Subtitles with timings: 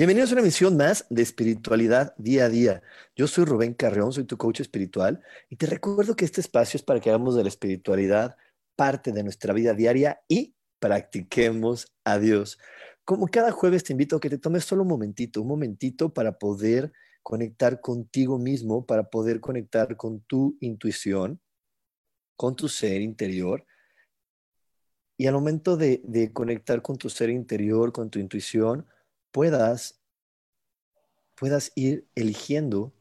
[0.00, 2.82] Bienvenidos a una emisión más de espiritualidad día a día.
[3.14, 6.82] Yo soy Rubén Carreón, soy tu coach espiritual y te recuerdo que este espacio es
[6.82, 8.34] para que hagamos de la espiritualidad
[8.76, 12.58] parte de nuestra vida diaria y practiquemos a Dios.
[13.04, 16.38] Como cada jueves te invito a que te tomes solo un momentito, un momentito para
[16.38, 21.42] poder conectar contigo mismo, para poder conectar con tu intuición,
[22.36, 23.66] con tu ser interior.
[25.18, 28.86] Y al momento de, de conectar con tu ser interior, con tu intuición,
[29.30, 29.99] puedas,
[31.40, 32.92] puedas ir eligiendo,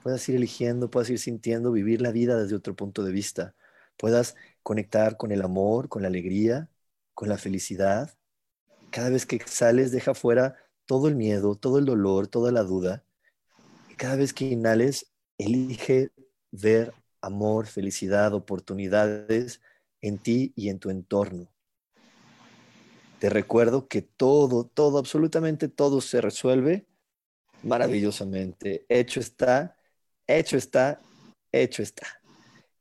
[0.00, 3.56] puedas ir eligiendo, puedas ir sintiendo, vivir la vida desde otro punto de vista,
[3.96, 6.70] puedas conectar con el amor, con la alegría,
[7.14, 8.16] con la felicidad.
[8.90, 10.56] Cada vez que exhales, deja fuera
[10.86, 13.04] todo el miedo, todo el dolor, toda la duda.
[13.88, 16.12] Y cada vez que inhales, elige
[16.52, 19.60] ver amor, felicidad, oportunidades
[20.00, 21.48] en ti y en tu entorno.
[23.18, 26.86] Te recuerdo que todo, todo, absolutamente todo se resuelve
[27.62, 28.86] maravillosamente.
[28.88, 29.76] Hecho está,
[30.26, 31.00] hecho está,
[31.50, 32.06] hecho está.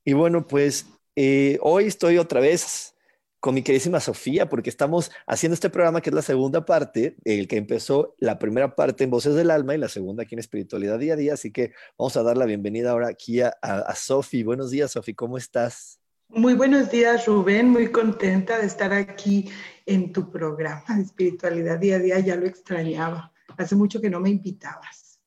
[0.05, 2.93] Y bueno, pues eh, hoy estoy otra vez
[3.39, 7.47] con mi queridísima Sofía, porque estamos haciendo este programa que es la segunda parte, el
[7.47, 10.99] que empezó la primera parte en Voces del Alma y la segunda aquí en Espiritualidad
[10.99, 11.33] Día a Día.
[11.33, 14.43] Así que vamos a dar la bienvenida ahora aquí a, a, Sofi.
[14.43, 15.99] Buenos días, Sofi, ¿cómo estás?
[16.29, 17.69] Muy buenos días, Rubén.
[17.69, 19.49] Muy contenta de estar aquí
[19.85, 22.19] en tu programa de espiritualidad día a día.
[22.19, 23.31] Ya lo extrañaba.
[23.57, 25.21] Hace mucho que no me invitabas.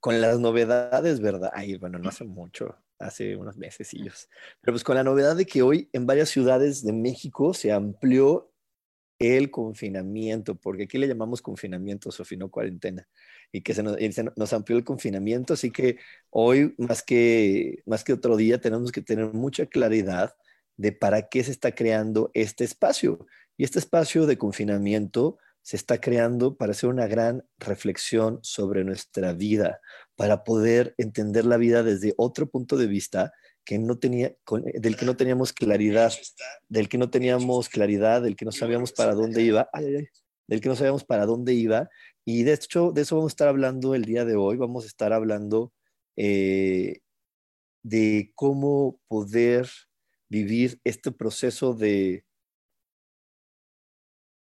[0.00, 1.50] Con las novedades, ¿verdad?
[1.52, 3.90] Ay, bueno, no hace mucho, hace unos meses.
[4.60, 8.50] Pero pues con la novedad de que hoy en varias ciudades de México se amplió
[9.18, 13.06] el confinamiento, porque aquí le llamamos confinamiento, Sofi, no cuarentena,
[13.52, 13.96] y que se nos,
[14.36, 15.96] nos, amplió el confinamiento, así que
[16.30, 20.34] hoy más que, más que otro día tenemos que tener mucha claridad
[20.76, 23.26] de para qué se está creando este espacio.
[23.56, 29.32] Y este espacio de confinamiento se está creando para hacer una gran reflexión sobre nuestra
[29.32, 29.80] vida,
[30.16, 33.32] para poder entender la vida desde otro punto de vista
[33.64, 34.34] que no tenía,
[34.74, 36.10] del que no teníamos claridad,
[36.70, 39.68] del que no teníamos claridad, del que no sabíamos para dónde iba,
[40.46, 41.90] del que no sabíamos para dónde iba.
[42.30, 44.58] Y de hecho, de eso vamos a estar hablando el día de hoy.
[44.58, 45.72] Vamos a estar hablando
[46.14, 47.00] eh,
[47.82, 49.70] de cómo poder
[50.28, 52.26] vivir este proceso de,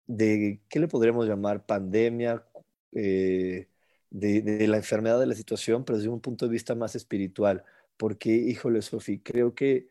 [0.06, 1.67] de ¿qué le podríamos llamar?
[1.67, 2.47] Pandemia,
[2.93, 3.69] eh,
[4.09, 7.65] de, la enfermedad de la situación, pero desde un punto de vista más espiritual.
[7.99, 9.91] Porque, híjole, Sofi, creo que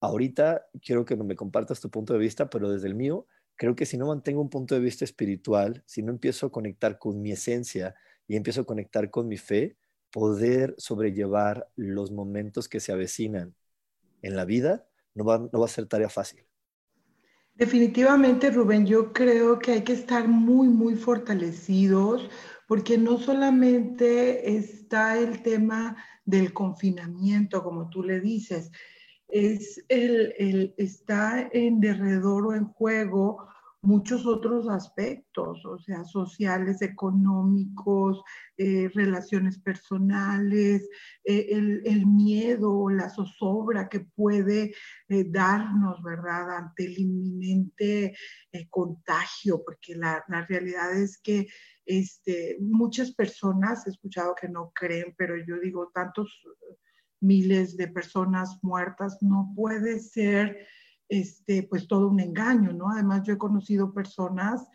[0.00, 3.28] ahorita quiero que me compartas tu punto de vista, pero desde el mío,
[3.58, 6.98] creo que si no mantengo un punto de vista espiritual, si no empiezo a conectar
[6.98, 7.94] con mi esencia
[8.26, 9.76] y empiezo a conectar con mi fe,
[10.10, 13.54] poder sobrellevar los momentos que se avecinan
[14.22, 16.44] en la vida no va, no va a ser tarea fácil.
[17.54, 22.30] Definitivamente, Rubén, yo creo que hay que estar muy, muy fortalecidos
[22.68, 28.70] porque no solamente está el tema del confinamiento, como tú le dices,
[29.28, 33.48] es el, el está en derredor o en juego
[33.80, 38.22] muchos otros aspectos, o sea, sociales, económicos,
[38.56, 40.88] eh, relaciones personales,
[41.24, 44.74] eh, el, miedo o la zozobra que puede
[45.08, 48.16] eh, darnos, ¿verdad?, ante el inminente
[48.68, 51.46] contagio, porque la, la, realidad es que
[51.86, 56.42] este, muchas personas, he escuchado que no creen, pero yo digo, tantos
[57.20, 60.66] miles de personas muertas, no puede ser
[61.08, 62.90] este, pues todo un engaño, ¿no?
[62.90, 64.66] Además, yo he conocido personas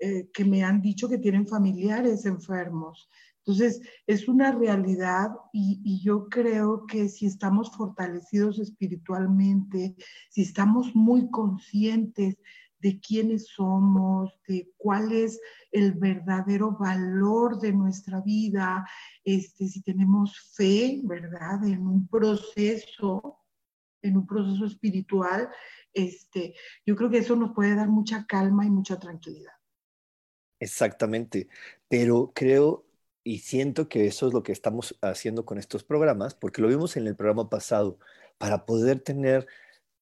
[0.00, 3.08] eh, que me han dicho que tienen familiares enfermos.
[3.44, 9.96] Entonces, es una realidad y, y, yo creo que si estamos fortalecidos espiritualmente,
[10.30, 12.38] si estamos muy conscientes
[12.82, 15.40] de quiénes somos, de cuál es
[15.70, 18.86] el verdadero valor de nuestra vida,
[19.24, 23.38] este, si tenemos fe, ¿verdad?, en un proceso,
[24.02, 25.48] en un proceso espiritual,
[25.94, 29.52] este, yo creo que eso nos puede dar mucha calma y mucha tranquilidad.
[30.58, 31.48] Exactamente,
[31.88, 32.84] pero creo
[33.24, 36.96] y siento que eso es lo que estamos haciendo con estos programas, porque lo vimos
[36.96, 37.98] en el programa pasado.
[38.38, 39.46] Para poder tener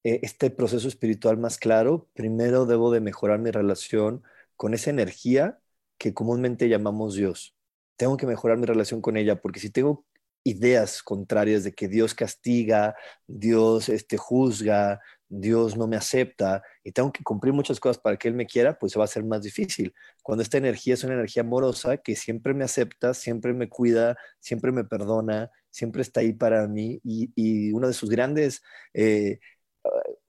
[0.03, 4.23] este proceso espiritual más claro, primero debo de mejorar mi relación
[4.55, 5.59] con esa energía
[5.97, 7.55] que comúnmente llamamos Dios.
[7.97, 10.05] Tengo que mejorar mi relación con ella, porque si tengo
[10.43, 12.95] ideas contrarias de que Dios castiga,
[13.27, 14.99] Dios este, juzga,
[15.29, 18.77] Dios no me acepta y tengo que cumplir muchas cosas para que Él me quiera,
[18.77, 19.93] pues va a ser más difícil.
[20.21, 24.71] Cuando esta energía es una energía amorosa que siempre me acepta, siempre me cuida, siempre
[24.71, 28.61] me perdona, siempre está ahí para mí y, una de sus grandes
[28.93, 29.39] eh,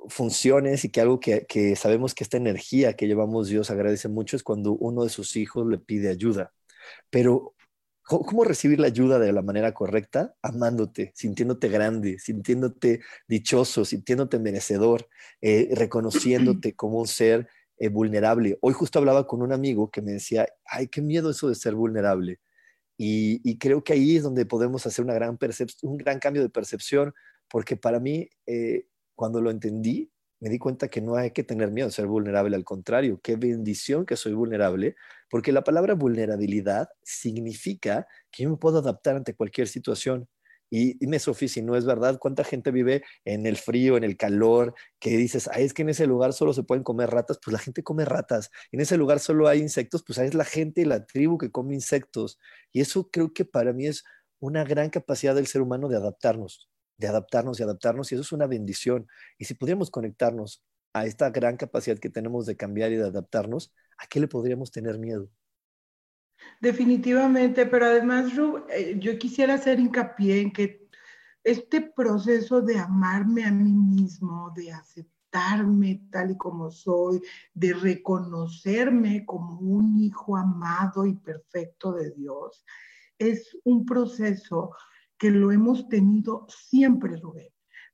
[0.09, 4.37] funciones y que algo que, que sabemos que esta energía que llevamos Dios agradece mucho
[4.37, 6.53] es cuando uno de sus hijos le pide ayuda.
[7.11, 7.55] Pero
[8.05, 10.35] ¿Cómo recibir la ayuda de la manera correcta?
[10.43, 15.09] Amándote, sintiéndote grande, sintiéndote dichoso, sintiéndote merecedor,
[15.41, 17.49] eh, reconociéndote como un ser
[17.79, 18.59] eh, vulnerable.
[18.61, 21.75] Hoy justo hablaba con un amigo que me decía, ay, qué miedo eso de ser
[21.75, 22.41] vulnerable.
[22.99, 25.39] Y, creo que ahí es donde podemos hacer una gran
[25.83, 27.15] un gran cambio de percepción,
[27.49, 28.87] porque para mí, eh,
[29.23, 30.11] cuando lo entendí,
[30.41, 33.37] me di cuenta que no hay que tener miedo a ser vulnerable, al contrario, qué
[33.37, 34.97] bendición que soy vulnerable,
[35.31, 40.29] porque la palabra vulnerabilidad significa que yo me puedo adaptar ante cualquier situación.
[40.71, 44.17] Y dime, Sofía, si no es verdad, ¿cuánta gente vive en el frío, en el
[44.17, 47.39] calor, que dices, ay, es que en ese lugar solo se pueden comer ratas?
[47.45, 48.51] Pues la gente come ratas.
[48.73, 51.53] En ese lugar solo hay insectos, pues ahí es la gente y la tribu que
[51.53, 52.41] come insectos.
[52.73, 54.03] Y eso creo que para mí es
[54.41, 56.72] una gran capacidad del ser humano de adaptarnos
[57.03, 59.09] de adaptarnos y adaptarnos, y eso es una bendición.
[59.37, 60.65] Y si pudiéramos conectarnos
[60.95, 64.71] a esta gran capacidad que tenemos de cambiar y de adaptarnos, ¿a qué le podríamos
[64.71, 65.29] tener miedo?
[66.61, 68.33] Definitivamente, pero además,
[68.71, 70.89] eh, yo quisiera hacer hincapié en que
[71.45, 77.21] este proceso de amarme a mí mismo, de aceptarme tal y como soy,
[77.53, 82.65] de reconocerme como un hijo amado y perfecto de Dios,
[83.19, 84.71] es un proceso
[85.23, 87.47] que lo hemos tenido siempre, Rubén.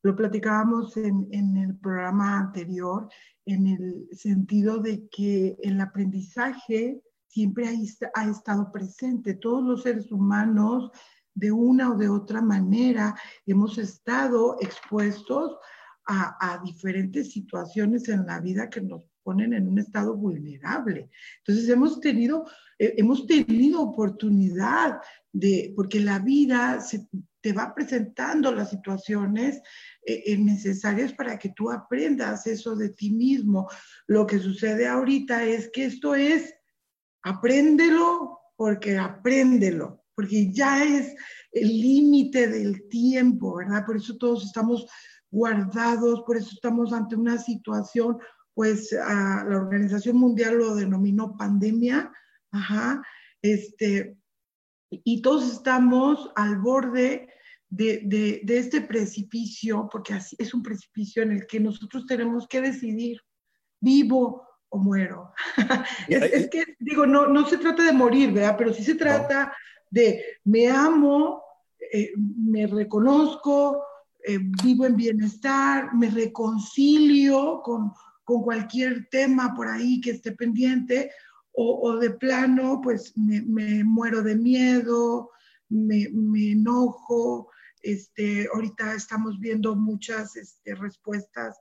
[0.03, 1.29] Lo platicábamos en,
[1.59, 3.07] el programa anterior,
[3.45, 7.69] en el sentido de que el aprendizaje siempre
[8.15, 9.35] ha, estado presente.
[9.35, 10.91] Todos los seres humanos,
[11.35, 13.15] de una o de otra manera,
[13.45, 15.59] hemos estado expuestos
[16.07, 21.11] a, diferentes situaciones en la vida que nos ponen en un estado vulnerable.
[21.41, 22.47] Entonces hemos tenido,
[22.79, 27.07] eh, hemos tenido oportunidad de, porque la vida se,
[27.43, 29.59] te va presentando las situaciones
[30.07, 33.69] eh, eh, necesarias para que tú aprendas eso de ti mismo.
[34.07, 36.55] Lo que sucede ahorita es que esto es,
[37.23, 41.15] apréndelo porque apréndelo, porque ya es
[41.53, 43.85] el límite del tiempo, ¿verdad?
[43.85, 44.87] Por eso todos estamos
[45.31, 48.17] guardados, por eso estamos ante una situación
[48.59, 52.11] pues la Organización Mundial lo denominó pandemia,
[52.51, 53.01] ajá,
[53.41, 54.19] este,
[54.91, 57.29] y todos estamos al borde
[57.69, 63.21] de, este precipicio, porque así es un precipicio en el que nosotros tenemos que decidir,
[63.81, 65.33] vivo o muero.
[66.09, 68.57] es, que, digo, no, no se trata de morir, ¿verdad?
[68.59, 69.53] Pero sí se trata
[69.89, 71.45] de me amo,
[71.93, 73.85] eh, me reconozco,
[74.25, 77.93] eh, vivo en bienestar, me reconcilio con,
[78.29, 81.11] con cualquier tema por ahí que esté pendiente,
[81.61, 85.31] o, de plano, pues me, muero de miedo,
[85.71, 86.05] me,
[86.53, 87.51] enojo.
[87.83, 91.59] Este, ahorita estamos viendo muchas este, respuestas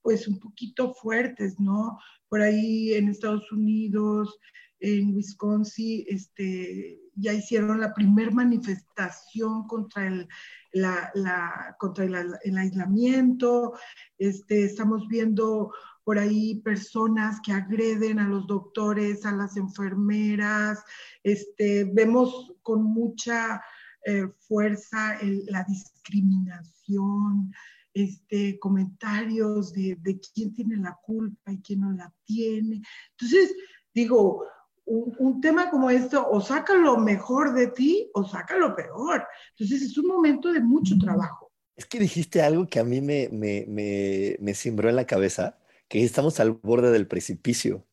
[0.00, 1.98] pues un poquito fuertes, ¿no?
[2.30, 4.38] Por ahí en Estados Unidos,
[4.80, 10.28] en Wisconsin, este, ya hicieron la primer manifestación contra el,
[10.72, 13.74] la, contra el, aislamiento.
[14.18, 15.72] Este, estamos viendo
[16.06, 20.84] por ahí personas que agreden a los doctores, a las enfermeras.
[21.24, 23.60] Este, vemos con mucha
[24.04, 27.52] eh, fuerza la discriminación,
[27.92, 32.82] este, comentarios de, de, quién tiene la culpa y quién no la tiene.
[33.10, 33.52] Entonces,
[33.92, 34.44] digo,
[34.84, 39.26] un, tema como esto, o saca lo mejor de ti o saca lo peor.
[39.58, 41.50] Entonces, es un momento de mucho trabajo.
[41.74, 45.58] Es que dijiste algo que a mí me, me, me, me cimbró en la cabeza
[45.88, 47.86] que estamos al borde del precipicio.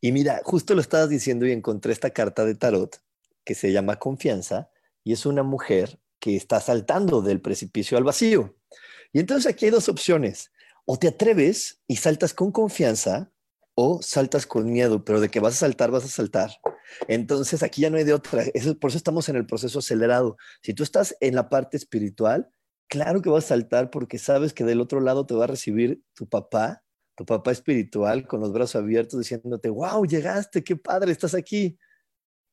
[0.00, 3.02] Y mira, justo lo estabas diciendo y encontré esta carta de tarot
[3.44, 4.70] que se llama Confianza
[5.04, 8.54] y es una mujer que está saltando del precipicio al vacío.
[9.12, 10.52] Y entonces aquí hay dos opciones.
[10.84, 13.32] O te atreves y saltas con confianza
[13.74, 16.50] o saltas con miedo, pero de que vas a saltar, vas a saltar.
[17.08, 18.44] Entonces aquí ya no hay de otra.
[18.80, 20.36] por eso estamos en el proceso acelerado.
[20.62, 22.50] Si tú estás en la parte espiritual,
[22.88, 26.02] claro que vas a saltar porque sabes que del otro lado te va a recibir
[26.14, 26.82] tu papá
[27.20, 31.78] tu papá espiritual con los brazos abiertos diciéndote, wow, llegaste, qué padre, estás aquí.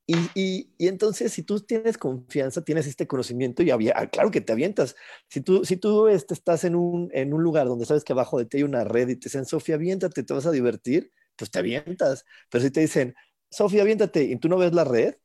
[0.05, 4.51] Y, entonces, si tú tienes confianza, tienes este conocimiento y había, ah, claro que te
[4.51, 4.97] avientas.
[5.29, 8.39] Si tú, si tú este, estás en un, en un lugar donde sabes que abajo
[8.39, 11.49] de ti hay una red y te dicen, Sofía, aviéntate, te vas a divertir, pues
[11.49, 12.25] te avientas.
[12.49, 13.15] Pero si te dicen,
[13.49, 15.15] Sofía, aviéntate y tú no ves la red,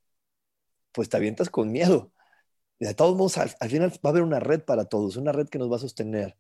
[0.92, 2.12] pues te avientas con miedo.
[2.78, 5.49] Y de todos modos, al, final va a haber una red para todos, una red
[5.49, 6.37] que nos va a sostener.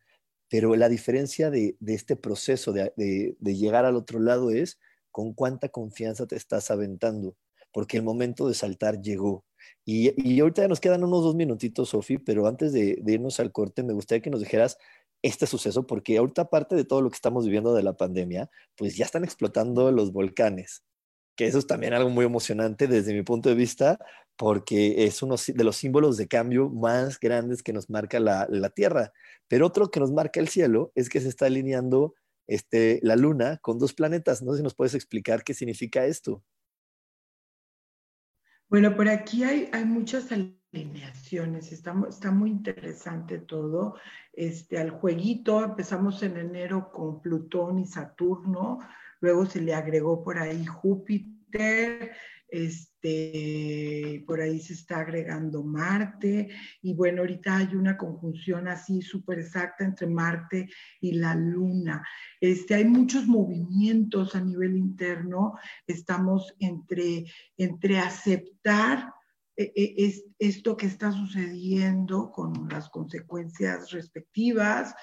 [0.52, 4.78] Pero la diferencia de, este proceso de, de llegar al otro lado es
[5.10, 7.36] con cuánta confianza te estás aventando
[7.72, 9.44] porque el momento de saltar llegó.
[9.84, 13.82] Y, y ahorita nos quedan unos dos minutitos, Sofi, pero antes de, irnos al corte,
[13.82, 14.78] me gustaría que nos dijeras
[15.22, 18.96] este suceso, porque ahorita aparte de todo lo que estamos viviendo de la pandemia, pues
[18.96, 20.84] ya están explotando los volcanes,
[21.36, 23.98] que eso es también algo muy emocionante desde mi punto de vista,
[24.36, 29.12] porque es uno de los símbolos de cambio más grandes que nos marca la, Tierra.
[29.48, 32.14] Pero otro que nos marca el cielo es que se está alineando
[32.46, 34.42] este, la Luna con dos planetas.
[34.42, 36.42] No sé si nos puedes explicar qué significa esto.
[38.68, 43.96] Bueno, por aquí hay, muchas alineaciones, está, está, muy interesante todo.
[44.32, 48.78] Este, al jueguito empezamos en enero con Plutón y Saturno,
[49.20, 52.12] luego se le agregó por ahí Júpiter,
[52.52, 56.50] este, por ahí se está agregando Marte
[56.82, 60.68] y bueno, ahorita hay una conjunción así súper exacta entre Marte
[61.00, 62.06] y la Luna.
[62.38, 65.54] Este, hay muchos movimientos a nivel interno,
[65.86, 67.24] estamos entre,
[67.56, 69.14] entre aceptar
[69.56, 74.94] eh, eh, esto que está sucediendo con las consecuencias respectivas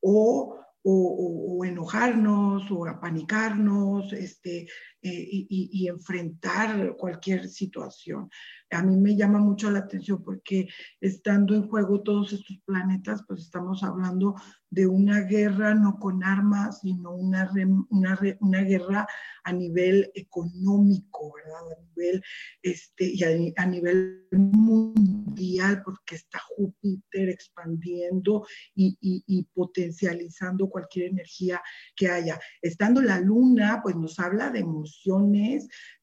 [0.00, 4.66] o o, enojarnos o apanicarnos este,
[5.06, 8.30] eh, y, enfrentar cualquier situación.
[8.70, 10.66] A mí me llama mucho la atención porque
[10.98, 14.34] estando en juego todos estos planetas, pues estamos hablando
[14.74, 17.48] de una guerra no con armas, sino una,
[17.90, 19.06] una, una guerra
[19.44, 21.78] a nivel económico, ¿verdad?
[21.78, 22.22] A nivel,
[22.62, 28.44] este, y a, nivel mundial, porque está Júpiter expandiendo
[28.74, 31.62] y, y, potencializando cualquier energía
[31.94, 32.40] que haya.
[32.60, 34.93] Estando la luna, pues nos habla de emociones,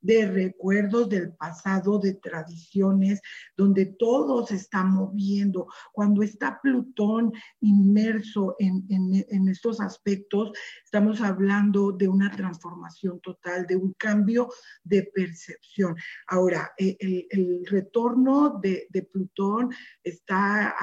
[0.01, 3.21] de recuerdos del pasado, de tradiciones,
[3.55, 5.67] donde todo se está moviendo.
[5.91, 7.31] Cuando está Plutón
[7.61, 10.51] inmerso en, en, estos aspectos,
[10.83, 14.49] estamos hablando de una transformación total, de un cambio
[14.83, 15.95] de percepción.
[16.27, 19.71] Ahora, e, el, retorno de, de, Plutón
[20.03, 20.75] está,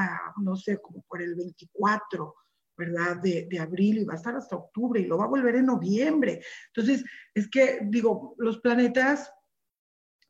[0.42, 2.34] no sé, como por el 24
[2.78, 3.16] ¿verdad?
[3.16, 5.66] De, de, abril y va a estar hasta octubre y lo va a volver en
[5.66, 6.40] noviembre.
[6.68, 7.04] Entonces,
[7.34, 9.32] es que, digo, los planetas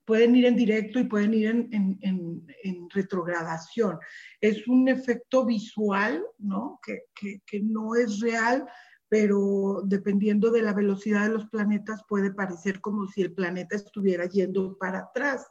[0.06, 3.98] pueden ir en directo y pueden ir en, en, en, retrogradación.
[4.40, 6.80] Es un efecto visual, ¿no?
[6.82, 8.66] Que, que, que, no es real,
[9.10, 14.24] pero dependiendo de la velocidad de los planetas puede parecer como si el planeta estuviera
[14.26, 15.46] yendo para atrás.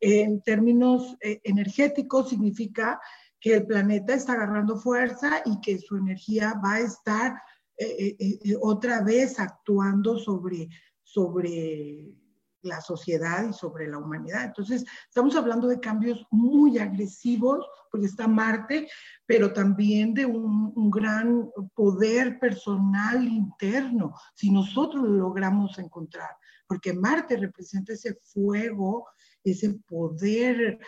[0.00, 3.00] En términos eh, energéticos significa
[3.42, 7.32] que el planeta está agarrando fuerza y que su energía va a estar
[7.76, 10.68] eh, eh, eh, otra vez actuando sobre,
[11.02, 12.14] sobre
[12.62, 14.44] la sociedad y sobre la humanidad.
[14.44, 18.88] Entonces, estamos hablando de cambios muy agresivos, porque está Marte,
[19.26, 26.30] pero también de un, un, gran poder personal interno, si nosotros lo logramos encontrar,
[26.68, 29.08] porque Marte representa ese fuego
[29.44, 30.78] ese poder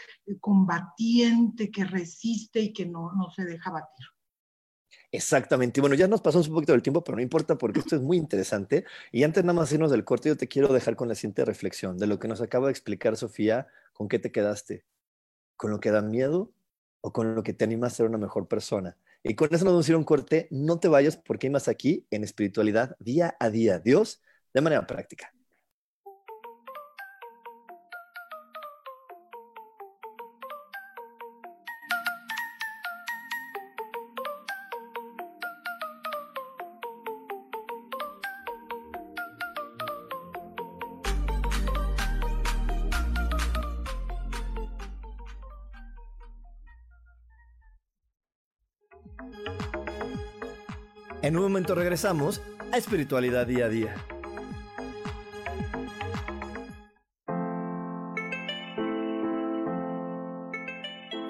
[0.40, 4.06] combatiente que resiste y que no, no se deja batir.
[5.12, 5.80] Exactamente.
[5.80, 8.16] Bueno, ya nos pasamos un poquito del tiempo, pero no importa porque esto es muy
[8.16, 8.84] interesante.
[9.12, 11.98] Y antes nada más irnos del corte, yo te quiero dejar con la siguiente reflexión
[11.98, 13.68] de lo que nos acaba de explicar Sofía.
[13.92, 14.84] ¿Con qué te quedaste?
[15.56, 16.52] ¿Con lo que da miedo
[17.00, 18.96] o con lo que te anima a ser una mejor persona?
[19.22, 20.48] Y con eso nos vamos a ir un corte.
[20.50, 23.78] No te vayas porque hay más aquí en espiritualidad día a día.
[23.78, 25.33] Dios, de manera práctica.
[51.94, 53.94] Regresamos a Espiritualidad Día a Día.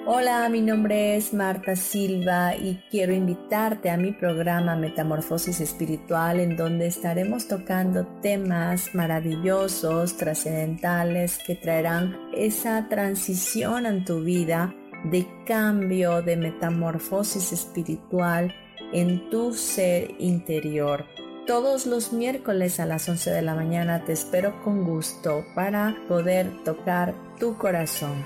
[0.07, 6.57] Hola, mi nombre es Marta Silva y quiero invitarte a mi programa Metamorfosis Espiritual en
[6.57, 14.73] donde estaremos tocando temas maravillosos, trascendentales que traerán esa transición en tu vida
[15.11, 18.51] de cambio, de metamorfosis espiritual
[18.95, 21.05] en tu ser interior.
[21.45, 26.63] Todos los miércoles a las 11 de la mañana te espero con gusto para poder
[26.63, 28.23] tocar tu corazón.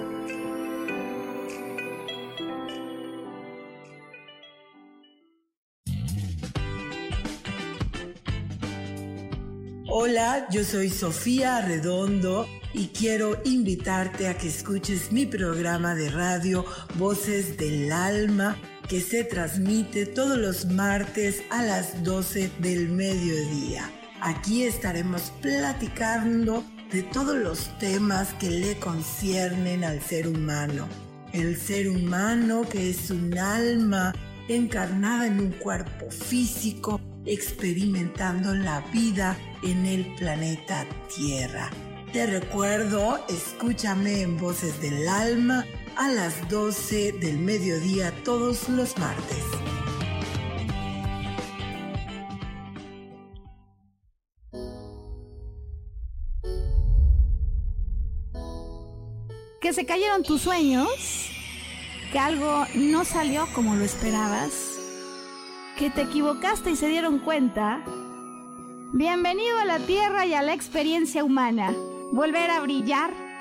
[9.87, 12.45] Hola, yo soy Sofía Redondo
[12.75, 16.63] y quiero invitarte a que escuches mi programa de radio
[16.99, 18.55] Voces del Alma
[18.89, 23.89] que se transmite todos los martes a las 12 del mediodía.
[24.19, 30.87] Aquí estaremos platicando de todos los temas que le conciernen al ser humano.
[31.33, 34.13] El ser humano que es un alma
[34.47, 41.69] encarnada en un cuerpo físico, experimentando la vida en el planeta Tierra.
[42.11, 45.63] Te recuerdo, escúchame en Voces del Alma
[45.99, 49.43] a las 12 del mediodía todos los martes.
[59.59, 60.87] Que se cayeron tus sueños,
[62.13, 64.53] que algo no salió como lo esperabas,
[65.77, 67.83] que te equivocaste y se dieron cuenta.
[68.93, 71.75] Bienvenido a la Tierra y a la experiencia humana.
[72.13, 73.11] Volver a brillar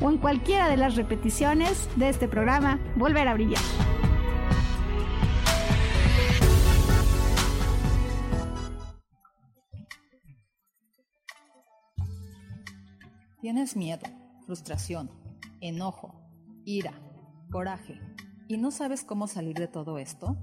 [0.00, 3.62] o en cualquiera de las repeticiones de este programa Volver a Brillar.
[13.40, 14.06] ¿Tienes miedo,
[14.46, 15.10] frustración,
[15.60, 16.14] enojo,
[16.64, 16.94] ira,
[17.50, 18.00] coraje
[18.48, 20.38] y no sabes cómo salir de todo esto?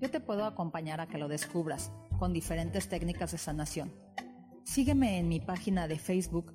[0.00, 3.92] Yo te puedo acompañar a que lo descubras con diferentes técnicas de sanación.
[4.62, 6.54] Sígueme en mi página de Facebook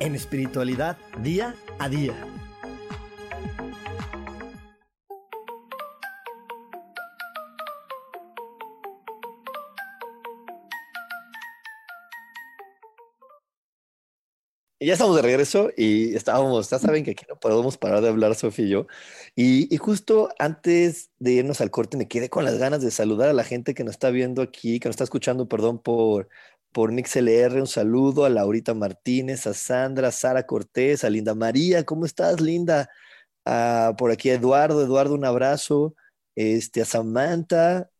[0.00, 2.14] en espiritualidad día a día.
[14.80, 18.36] Ya estamos de regreso y estábamos, ya saben que aquí no podemos parar de hablar,
[18.36, 18.86] Sofía y yo.
[19.34, 23.32] Y, justo antes de irnos al corte, me quedé con las ganas de saludar a
[23.32, 26.28] la gente que nos está viendo aquí, que nos está escuchando, perdón, por,
[26.78, 31.82] por MixLR, un saludo a Laurita Martínez, a Sandra, a Sara Cortés, a Linda María,
[31.82, 32.88] ¿cómo estás, Linda?
[33.98, 35.96] Por aquí a Eduardo, Eduardo, un abrazo,
[36.36, 37.90] este, a Samantha,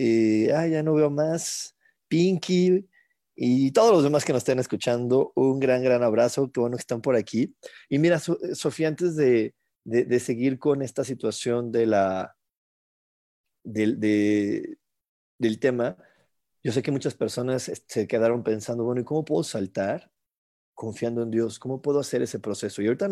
[0.00, 1.76] ah, ya no veo más,
[2.08, 2.88] Pinky,
[3.36, 6.80] y todos los demás que nos estén escuchando, un gran, gran abrazo, qué bueno que
[6.80, 7.54] están por aquí.
[7.88, 9.54] Y mira, Sofía, antes de,
[9.84, 12.34] de, seguir con esta situación de la,
[13.62, 14.76] del
[15.60, 15.96] tema,
[16.62, 20.10] yo sé que muchas personas se quedaron pensando, bueno, ¿y cómo puedo saltar
[20.74, 21.58] confiando en Dios?
[21.58, 22.82] ¿Cómo puedo hacer ese proceso?
[22.82, 23.08] Y ahorita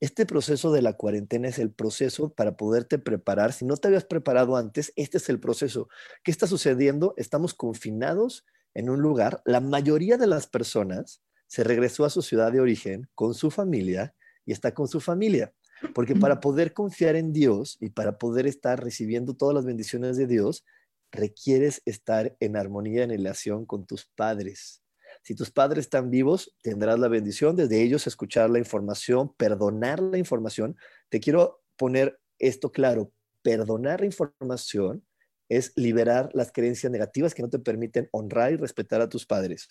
[0.00, 3.52] este proceso de la cuarentena es el proceso para poderte preparar.
[3.52, 5.88] Si no te habías preparado antes, este es el proceso.
[6.22, 7.14] ¿Qué está sucediendo?
[7.16, 9.42] Estamos confinados en un lugar.
[9.44, 14.14] La mayoría de las personas se regresó a su ciudad de origen con su familia
[14.44, 15.52] y está con su familia.
[15.94, 20.26] Porque para poder confiar en Dios y para poder estar recibiendo todas las bendiciones de
[20.26, 20.64] Dios,
[21.12, 24.82] requieres estar en armonía, en relación con tus padres.
[25.22, 30.18] Si tus padres están vivos, tendrás la bendición desde ellos escuchar la información, perdonar la
[30.18, 30.76] información.
[31.08, 35.04] Te quiero poner esto claro, perdonar la información
[35.48, 39.68] es liberar las creencias negativas que no te permiten honrar y respetar a tus padres.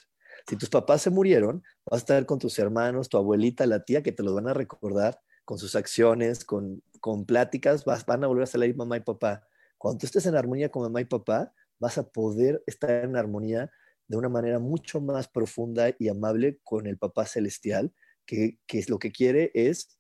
[0.47, 4.03] Si tus papás se murieron, vas a estar con tus hermanos, tu abuelita, la tía,
[4.03, 8.27] que te los van a recordar con sus acciones, con, con pláticas, vas, van a
[8.27, 9.47] volver a salir mamá y papá.
[9.77, 13.71] Cuando estés en armonía con mamá y papá, vas a poder estar en armonía
[14.07, 17.93] de una manera mucho más profunda y amable con el papá celestial,
[18.25, 19.97] que, que lo que quiere es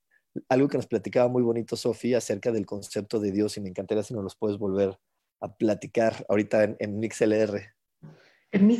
[0.49, 4.03] algo que nos platicaba muy bonito Sofía acerca del concepto de Dios y me encantaría
[4.03, 4.97] si nos los puedes volver
[5.41, 7.01] a platicar ahorita en, en.
[8.51, 8.79] En mi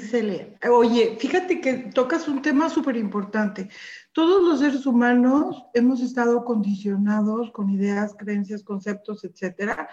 [0.71, 3.69] Oye, fíjate que tocas un tema súper importante.
[4.13, 9.89] Todos los seres humanos hemos estado condicionados con ideas, creencias, conceptos, etcétera,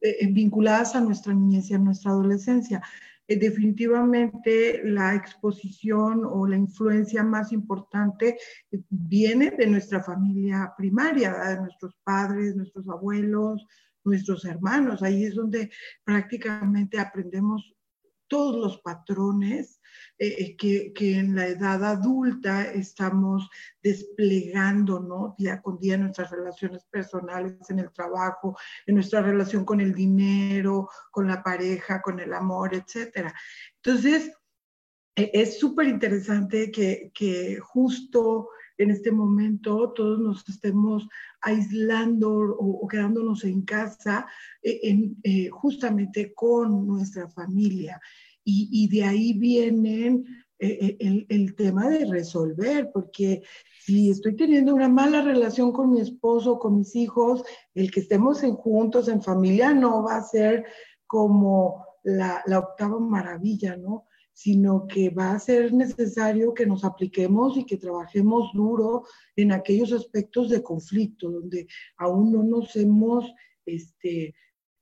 [0.00, 2.80] eh, eh, vinculadas a nuestra niñez y a nuestra adolescencia.
[3.26, 8.38] Eh, definitivamente la exposición o la influencia más importante
[8.88, 13.66] viene de nuestra familia primaria, de nuestros padres, nuestros abuelos,
[14.04, 15.02] nuestros hermanos.
[15.02, 15.68] Ahí es donde
[16.04, 17.75] prácticamente aprendemos
[18.28, 19.80] todos los patrones
[20.18, 23.48] eh, eh, que, en la edad adulta estamos
[23.82, 25.34] desplegando, ¿no?
[25.36, 29.94] Día con día en nuestras relaciones personales, en el trabajo, en nuestra relación con el
[29.94, 33.34] dinero, con la pareja, con el amor, etcétera.
[33.82, 34.32] Entonces,
[35.14, 41.08] e, es súper interesante que, que justo en este momento todos nos estemos
[41.46, 44.26] aislando o, quedándonos en casa
[44.60, 48.00] eh, eh, justamente con nuestra familia.
[48.48, 50.22] Y, de ahí viene
[50.60, 50.96] eh,
[51.28, 53.42] el, tema de resolver, porque
[53.80, 57.42] si estoy teniendo una mala relación con mi esposo, con mis hijos,
[57.74, 60.64] el que estemos en juntos, en familia, no va a ser
[61.08, 64.05] como la octava maravilla, ¿no?
[64.36, 69.92] Sino que va a ser necesario que nos apliquemos y que trabajemos duro en aquellos
[69.92, 73.24] aspectos de conflicto donde aún no nos hemos
[73.64, 74.34] este,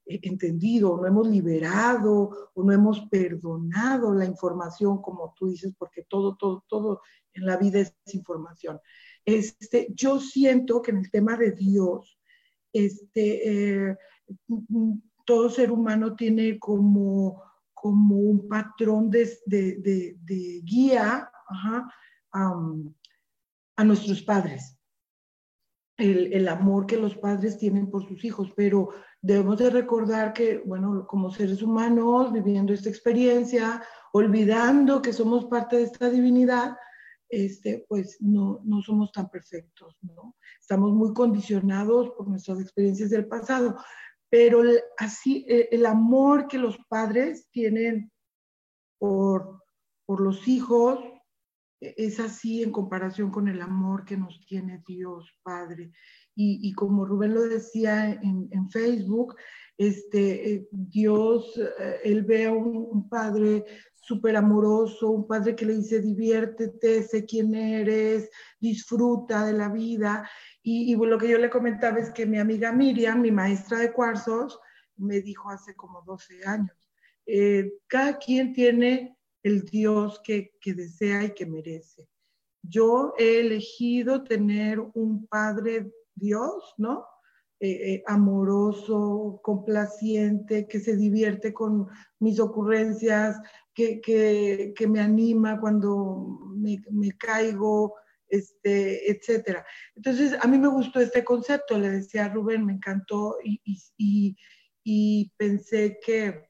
[0.06, 6.02] e-, entendido, no hemos liberado o no hemos perdonado la información, como tú dices, porque
[6.02, 7.00] todo, todo, todo
[7.32, 8.80] en la vida es información.
[9.24, 12.18] Este, yo siento que en el tema de Dios,
[12.72, 13.96] este, eh,
[15.24, 17.40] todo ser humano tiene como
[17.84, 20.18] como un patrón de,
[20.64, 21.30] guía
[23.76, 24.78] a nuestros padres.
[25.98, 28.88] El, amor que los padres tienen por sus hijos, pero
[29.20, 33.82] debemos de recordar que, bueno, como seres humanos, viviendo esta experiencia,
[34.14, 36.78] olvidando que somos parte de esta divinidad,
[37.28, 40.36] este, pues no, no somos tan perfectos, ¿no?
[40.58, 43.76] Estamos muy condicionados por nuestras experiencias del pasado
[44.34, 44.64] pero
[44.98, 48.10] así e, el amor que los padres tienen
[48.98, 49.62] por,
[50.04, 50.98] por los hijos
[51.80, 55.92] e, es así en comparación con el amor que nos tiene Dios Padre.
[56.34, 59.36] Y, como Rubén lo decía en, en Facebook,
[59.78, 65.76] este, eh, Dios, eh, él ve a un, padre súper amoroso, un padre que le
[65.76, 70.28] dice diviértete, sé quién eres, disfruta de la vida.
[70.66, 74.58] Y, lo que yo le comentaba es que mi amiga Miriam, mi maestra de cuarzos,
[74.96, 76.90] me dijo hace como 12 años,
[77.26, 82.08] eh, cada quien tiene el Dios que, desea y que merece.
[82.62, 87.04] Yo he elegido tener un Padre Dios, ¿no?
[87.60, 91.88] Eh, eh, amoroso, complaciente, que se divierte con
[92.20, 93.38] mis ocurrencias,
[93.74, 97.96] que, que, me anima cuando me caigo,
[98.28, 99.64] este, etcétera.
[99.94, 103.60] Entonces, a mí me gustó este concepto, le decía a Rubén, me encantó y,
[103.96, 104.36] y,
[104.82, 106.48] y, pensé que,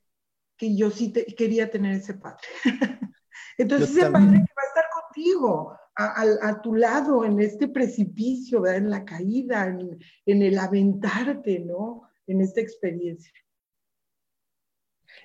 [0.56, 2.46] que yo sí quería tener ese padre.
[3.58, 8.62] Entonces, ese padre que va a estar contigo, a, a, tu lado, en este precipicio,
[8.62, 8.78] ¿verdad?
[8.78, 12.08] en la caída, en, en, el aventarte, ¿no?
[12.26, 13.32] En esta experiencia.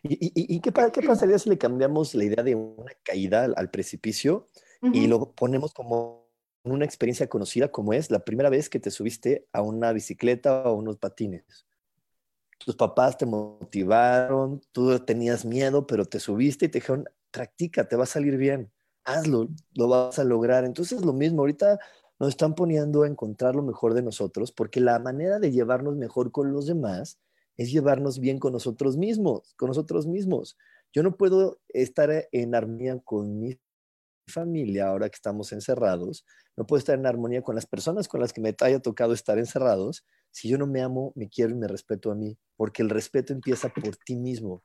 [0.04, 3.70] ¿Y, y, y qué, qué, pasaría si le cambiamos la idea de una caída al,
[3.70, 4.50] precipicio
[4.82, 6.29] y lo ponemos como
[6.64, 10.68] una experiencia conocida como es la primera vez que te subiste a una bicicleta o
[10.68, 11.66] a unos patines.
[12.58, 17.96] Tus papás te motivaron, tú tenías miedo, pero te subiste y te dijeron, practica, te
[17.96, 18.72] va a salir bien,
[19.06, 20.66] hazlo, lo vas a lograr.
[20.66, 21.80] Entonces lo mismo, ahorita
[22.20, 26.32] nos están poniendo a encontrar lo mejor de nosotros, porque la manera de llevarnos mejor
[26.32, 27.18] con los demás
[27.56, 30.58] es llevarnos bien con nosotros mismos, con nosotros mismos.
[30.92, 33.58] Yo no puedo estar en armonía con mis
[34.30, 38.32] familia, ahora que estamos encerrados, no puedo estar en armonía con las personas con las
[38.32, 41.68] que me haya tocado estar encerrados si yo no me amo, me quiero y me
[41.68, 44.64] respeto a mí, porque el respeto empieza por ti mismo.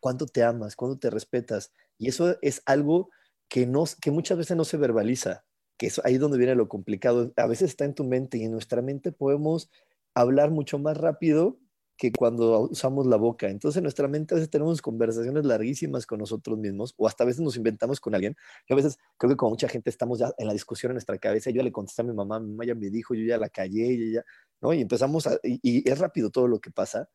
[0.00, 0.76] ¿Cuánto te amas?
[0.76, 1.72] ¿Cuánto te respetas?
[1.98, 3.10] Y eso es algo
[3.48, 5.44] que, no, que muchas veces no se verbaliza,
[5.76, 7.32] que es ahí donde viene lo complicado.
[7.36, 9.70] A veces está en tu mente y en nuestra mente podemos
[10.14, 11.58] hablar mucho más rápido
[11.96, 13.48] que cuando usamos la boca.
[13.48, 17.26] Entonces, en nuestra mente a veces tenemos conversaciones larguísimas con nosotros mismos o hasta a
[17.26, 18.36] veces nos inventamos con alguien.
[18.68, 21.18] Yo a veces creo que con mucha gente estamos ya en la discusión en nuestra
[21.18, 21.50] cabeza.
[21.50, 23.86] Yo le contesté a mi mamá, mi mamá ya me dijo, yo ya la callé,
[23.92, 24.24] y ya,
[24.60, 24.72] ¿no?
[24.74, 27.08] Y empezamos a, y, es rápido todo lo que pasa.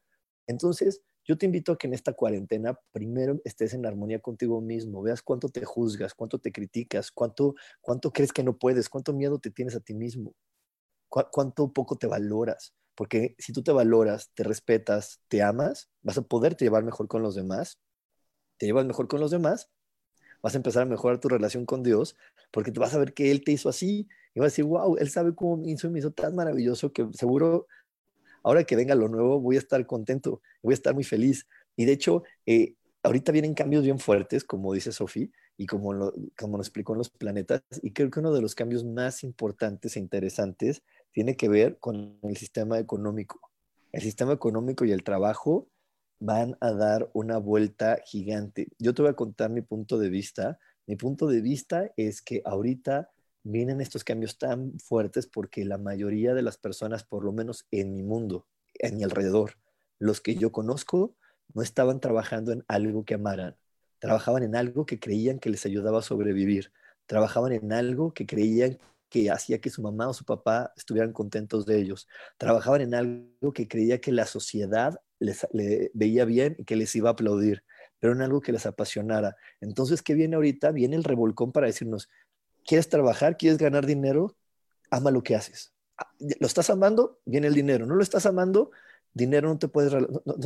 [0.47, 5.03] Entonces, yo te invito a que en esta cuarentena primero estés en armonía contigo mismo,
[5.03, 9.39] veas cuánto te juzgas, cuánto te criticas, cuánto, cuánto crees que no puedes, cuánto miedo
[9.39, 10.33] te tienes a ti mismo,
[11.09, 16.21] cuánto poco te valoras porque si tú te valoras, te respetas, te amas, vas a
[16.21, 17.79] poderte llevar mejor con los demás,
[18.57, 19.69] te llevas mejor con los demás
[20.41, 22.15] vas a empezar a mejorar tu relación con Dios,
[22.51, 25.09] porque vas a ver que Él te hizo así, y vas a decir, wow, Él
[25.09, 27.67] sabe cómo me hizo, me hizo tan maravilloso que seguro
[28.43, 31.47] ahora que venga lo nuevo voy a estar contento, voy a estar muy feliz.
[31.75, 32.73] Y de hecho, eh,
[33.03, 35.27] ahorita vienen cambios bien fuertes, como dice Sofía,
[35.57, 38.55] y como lo, como nos explicó en los planetas, y creo que uno de los
[38.55, 43.39] cambios más importantes e interesantes tiene que ver con el sistema económico.
[43.91, 45.67] El sistema económico y el trabajo
[46.19, 48.69] van a dar una vuelta gigante.
[48.79, 50.59] Yo te voy a contar mi punto de vista.
[50.87, 53.09] Mi punto de vista es que ahorita
[53.43, 57.93] vienen estos cambios tan fuertes porque la mayoría de las personas, por lo menos en
[57.93, 58.45] mi mundo,
[58.75, 59.57] en mi alrededor,
[59.99, 61.15] los que yo conozco,
[61.53, 63.57] no estaban trabajando en algo que amaran,
[63.99, 66.71] trabajaban en algo que creían que les ayudaba a sobrevivir,
[67.07, 68.77] trabajaban en algo que creían
[69.11, 73.51] que hacía que su mamá o su papá estuvieran contentos de ellos, trabajaban en algo
[73.53, 75.45] que creía que la sociedad les
[75.93, 77.63] veía bien y que les iba a aplaudir,
[77.99, 79.35] pero en algo que les apasionara.
[79.59, 80.71] Entonces, ¿qué viene ahorita?
[80.71, 82.09] Viene el revolcón para decirnos,
[82.65, 83.35] ¿quieres trabajar?
[83.35, 84.37] ¿Quieres ganar dinero?
[84.89, 85.73] Ama lo que haces.
[85.97, 87.19] Ah, ¿Lo estás amando?
[87.25, 87.85] Viene el dinero.
[87.85, 88.71] ¿No lo estás amando?
[89.13, 89.93] Dinero no te puedes,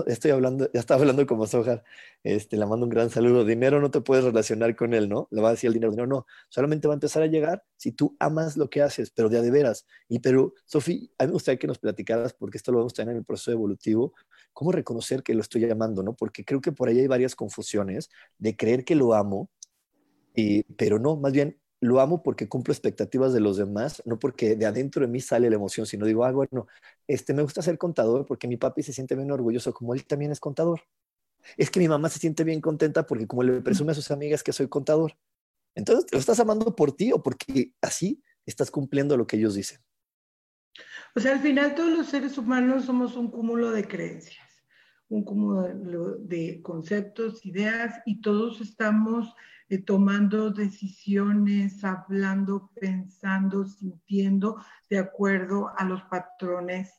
[0.08, 1.84] estoy hablando, ya estaba hablando como Sojar,
[2.24, 5.28] este, le mando un gran saludo, dinero no te puedes relacionar con él, ¿no?
[5.32, 7.92] Le va a decir el dinero, dinero no, solamente va a empezar a llegar si
[7.92, 9.86] tú amas lo que haces, pero de a de veras.
[10.08, 13.12] Y pero, Sofía, a mí me gustaría que nos platicaras, porque esto lo a tener
[13.12, 14.14] en el proceso evolutivo,
[14.54, 16.16] cómo reconocer que lo estoy llamando, ¿no?
[16.16, 19.50] Porque creo que por ahí hay varias confusiones de creer que lo amo,
[20.34, 24.56] y, pero no, más bien lo amo porque cumplo expectativas de los demás, no porque
[24.56, 26.68] de adentro de mí sale la emoción, sino digo, ah, bueno,
[27.08, 30.32] este, me gusta ser contador porque mi papi se siente bien orgulloso como él también
[30.32, 30.82] es contador.
[31.58, 34.42] Es que mi mamá se siente bien contenta porque como le presume a sus amigas
[34.42, 35.16] que soy contador.
[35.76, 39.80] Entonces, ¿lo estás amando por ti o porque así estás cumpliendo lo que ellos dicen?
[41.16, 44.48] O sea, al final todos los seres humanos somos un cúmulo de creencias,
[45.08, 49.34] un cúmulo de conceptos, ideas y todos estamos
[49.70, 54.58] eh, tomando decisiones, hablando, pensando, sintiendo
[54.90, 56.94] de acuerdo a los patrones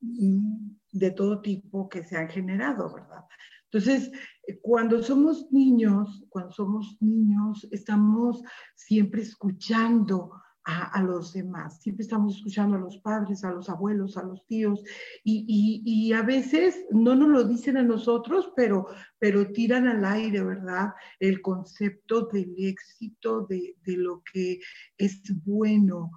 [0.00, 3.24] mm, de todo tipo que se han generado, ¿verdad?
[3.64, 4.12] Entonces,
[4.46, 8.42] eh, cuando somos niños, cuando somos niños, estamos
[8.74, 10.30] siempre escuchando
[10.66, 11.80] a, los demás.
[11.80, 14.82] Siempre estamos escuchando a los padres, a los abuelos, a los tíos,
[15.22, 18.86] y, a veces no nos lo dicen a nosotros, pero,
[19.18, 20.92] pero tiran al aire, ¿verdad?
[21.20, 24.58] El concepto del éxito, de, lo que
[24.98, 26.10] es bueno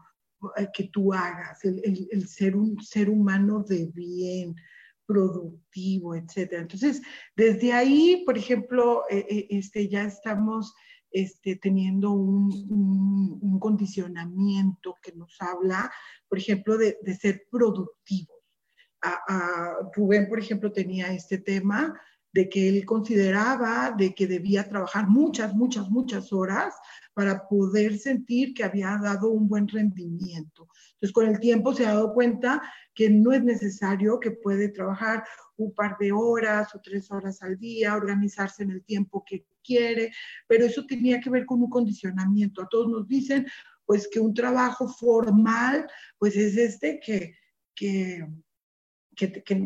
[0.58, 4.56] eh, que tú hagas, el, ser un ser humano de bien,
[5.06, 6.64] productivo, etcétera.
[6.64, 7.02] Entonces,
[7.36, 10.74] desde ahí, por ejemplo, eh, eh, este, ya estamos
[11.12, 15.92] este, teniendo un, condicionamiento que nos habla,
[16.30, 18.38] por ejemplo, de, ser productivos.
[19.02, 22.00] A, Rubén, por ejemplo, tenía este tema
[22.32, 26.76] de que él consideraba de que debía trabajar muchas, muchas, muchas horas
[27.14, 30.68] para poder sentir que había dado un buen rendimiento.
[30.94, 32.62] Entonces, con el tiempo se ha dado cuenta
[32.94, 35.24] que no es necesario, que puede trabajar
[35.58, 40.12] un par de horas o tres horas al día, organizarse en el tiempo que quiere,
[40.48, 42.62] pero eso tenía que ver con un condicionamiento.
[42.62, 43.48] A todos nos dicen,
[43.86, 45.88] pues, que un trabajo formal,
[46.18, 47.36] pues es este que,
[47.76, 48.26] que,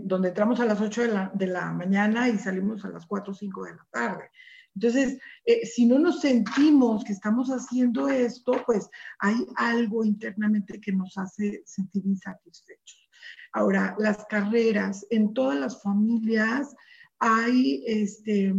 [0.03, 3.63] donde entramos a las 8 de la, mañana y salimos a las 4 o 5
[3.65, 4.29] de la tarde.
[4.75, 8.89] Entonces, eh, si no nos sentimos que estamos haciendo esto, pues
[9.19, 13.09] hay algo internamente que nos hace sentir insatisfechos.
[13.51, 16.75] Ahora, las carreras en todas las familias
[17.19, 18.53] hay este,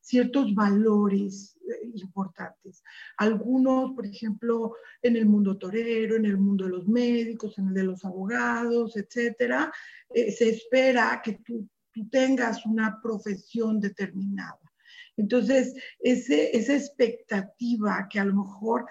[0.00, 1.53] ciertos valores
[1.94, 2.82] importantes.
[3.16, 7.74] Algunos, por ejemplo, en el mundo torero, en el mundo de los médicos, en el
[7.74, 9.72] de los abogados, etcétera,
[10.10, 11.68] eh, se espera que tú,
[12.10, 14.58] tengas una profesión determinada.
[15.16, 18.86] Entonces, ese, esa expectativa que a lo mejor,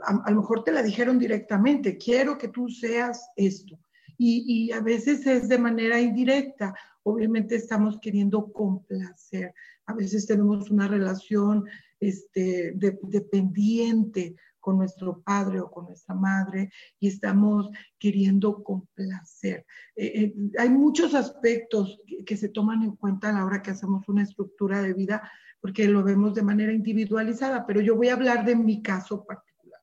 [0.00, 3.78] a, lo mejor te la dijeron directamente, quiero que tú seas esto.
[4.16, 6.74] Y, y, a veces es de manera indirecta.
[7.02, 9.52] Obviamente estamos queriendo complacer.
[9.84, 11.66] A veces tenemos una relación
[12.00, 19.64] este, dependiente con nuestro padre o con nuestra madre y estamos queriendo complacer.
[19.96, 24.08] Eh, eh, hay muchos aspectos que, se toman en cuenta a la hora que hacemos
[24.08, 25.30] una estructura de vida
[25.60, 29.80] porque lo vemos de manera individualizada, pero yo voy a hablar de mi caso particular.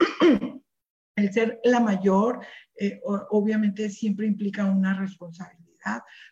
[1.16, 2.40] El ser la mayor
[2.76, 5.63] eh, obviamente siempre implica una responsabilidad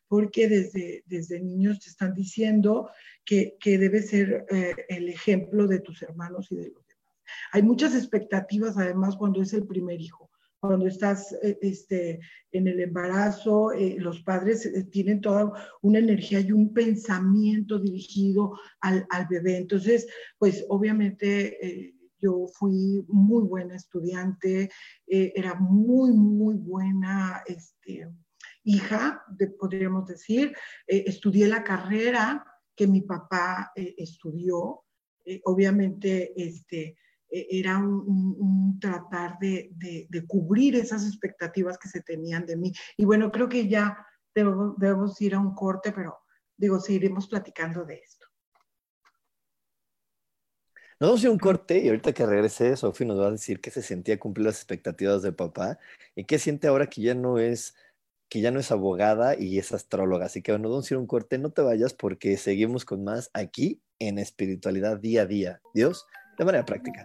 [0.09, 2.91] porque desde, desde niños te están diciendo
[3.25, 4.47] que, que debes ser
[4.89, 6.83] el ejemplo de tus hermanos y de los
[7.53, 10.31] hay muchas expectativas, además, cuando es el primer hijo.
[10.61, 12.21] cuando estás eh, este,
[12.53, 18.57] en el embarazo, eh, los padres eh, tienen toda una energía y un pensamiento dirigido
[18.81, 19.57] al, al bebé.
[19.57, 20.07] Entonces,
[20.39, 24.71] pues obviamente yo fui muy buena estudiante,
[25.09, 28.09] era muy, muy buena este,
[28.65, 29.25] hija,
[29.59, 30.57] podríamos decir.
[30.87, 32.45] estudié la carrera
[32.77, 34.85] que mi papá estudió.
[35.45, 36.97] obviamente, este,
[37.33, 39.71] e, era un, tratar de,
[40.29, 42.73] cubrir esas expectativas que se tenían de mí.
[42.97, 46.19] Y bueno, creo que ya debemos, ir a un corte, pero
[46.57, 48.27] digo, seguiremos platicando de esto.
[51.01, 53.71] Nos vamos a un corte y ahorita que regrese, Sofi nos va a decir qué
[53.71, 55.79] se sentía cumplir las expectativas de papá
[56.15, 57.75] y qué siente ahora que ya no es
[58.33, 60.25] que ya no es abogada y es astróloga.
[60.25, 64.19] Así que bueno, vamos un corte, no te vayas porque seguimos con más aquí en
[64.19, 65.61] espiritualidad día a día.
[65.75, 66.07] Dios,
[66.39, 67.05] de manera práctica.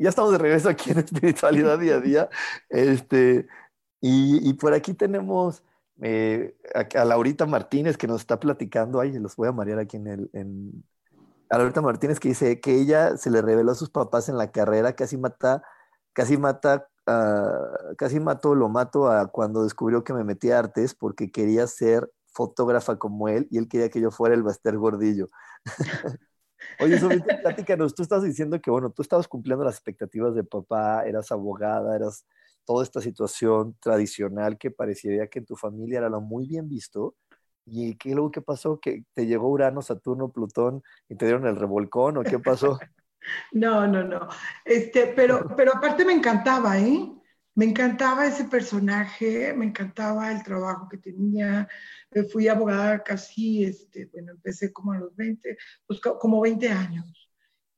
[0.00, 2.28] Ya estamos de regreso aquí en Espiritualidad Día a Día.
[2.68, 3.46] Este,
[4.00, 5.62] y, por aquí tenemos
[6.00, 9.00] eh, a, Laurita Martínez que nos está platicando.
[9.00, 10.30] Ay, los voy a marear aquí en el.
[10.32, 10.84] En,
[11.50, 14.50] a Laurita Martínez que dice que ella se le reveló a sus papás en la
[14.50, 15.62] carrera, casi mata,
[16.12, 16.88] casi mata,
[17.98, 22.10] casi mató, lo mato a cuando descubrió que me metí a artes porque quería ser
[22.32, 25.30] fotógrafa como él y él quería que yo fuera el Baster Gordillo.
[26.80, 31.04] Oye, sobre platícanos, tú estás diciendo que, bueno, tú estabas cumpliendo las expectativas de papá,
[31.04, 32.26] eras abogada, eras
[32.64, 37.16] toda esta situación tradicional que parecería que en tu familia era lo muy bien visto.
[37.66, 38.80] ¿Y qué luego qué pasó?
[38.80, 42.78] ¿Que te llegó Urano, Saturno, Plutón y te dieron el revolcón o qué pasó?
[43.52, 44.28] no, no, no.
[44.64, 47.19] Este, pero, pero aparte me encantaba, ¿eh?
[47.54, 51.68] Me encantaba ese personaje, me encantaba el trabajo que tenía.
[52.10, 57.28] Eh, fui abogada casi, este, bueno, empecé como a los 20, pues como 20 años.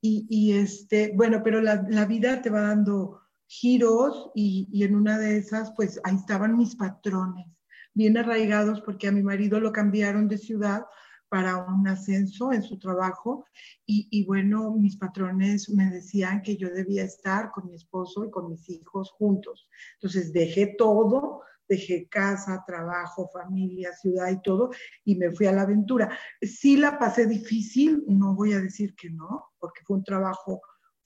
[0.05, 5.73] Y, este, bueno, pero la, vida te va dando giros y en una de esas,
[5.77, 7.47] pues ahí estaban mis patrones,
[7.95, 10.87] bien arraigados porque a mi marido lo cambiaron de ciudad
[11.33, 13.47] para un ascenso en su trabajo
[13.87, 18.31] y, y, bueno, mis patrones me decían que yo debía estar con mi esposo y
[18.31, 19.67] con mis hijos juntos.
[19.95, 24.73] Entonces dejé todo, dejé casa, trabajo, familia, ciudad y todo
[25.07, 26.15] y me fui a la aventura.
[26.43, 30.61] Sí la pasé difícil, no voy a decir que no, porque fue un trabajo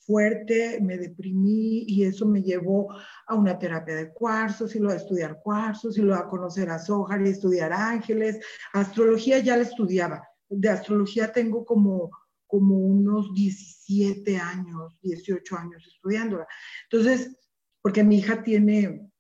[0.07, 2.95] fuerte, me deprimí y eso me llevó
[3.27, 6.79] a una terapia de cuarzos y luego a estudiar cuarzos y luego a conocer a
[6.79, 8.39] Sohar y estudiar ángeles.
[8.73, 10.27] Astrología ya la estudiaba.
[10.49, 12.11] De astrología tengo como,
[12.47, 16.47] como unos 17 años, 18 años estudiándola.
[16.91, 17.37] Entonces,
[17.83, 19.11] porque mi hija tiene,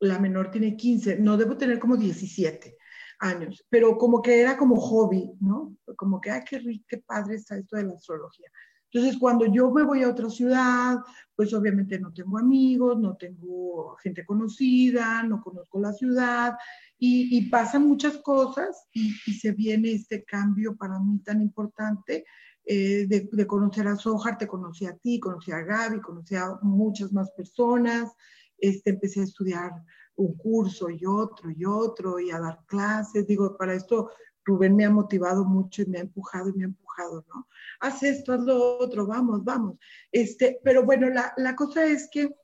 [0.00, 2.76] la menor tiene 15, no debo tener como 17
[3.20, 5.76] años, pero como que era como hobby, ¿no?
[5.96, 8.48] Como que, ay, qué, qué padre está esto de la astrología.
[8.90, 10.98] Entonces, cuando yo me voy a otra ciudad,
[11.36, 16.54] pues obviamente no tengo amigos, no tengo gente conocida, no conozco la ciudad
[16.98, 22.24] y, pasan muchas cosas y, se viene este cambio para mí tan importante
[22.64, 27.12] eh, de, conocer a Sohar, te conocí a ti, conocí a Gaby, conocí a muchas
[27.12, 28.10] más personas,
[28.56, 29.72] este, empecé a estudiar
[30.16, 33.26] un curso y otro y otro y a dar clases.
[33.26, 34.10] Digo, para esto
[34.48, 37.46] Rubén me ha motivado mucho y me ha empujado y me ha empujado, ¿no?
[37.80, 39.78] Haz esto, haz lo otro, vamos, vamos.
[40.10, 42.34] Este, pero bueno, la, la cosa es que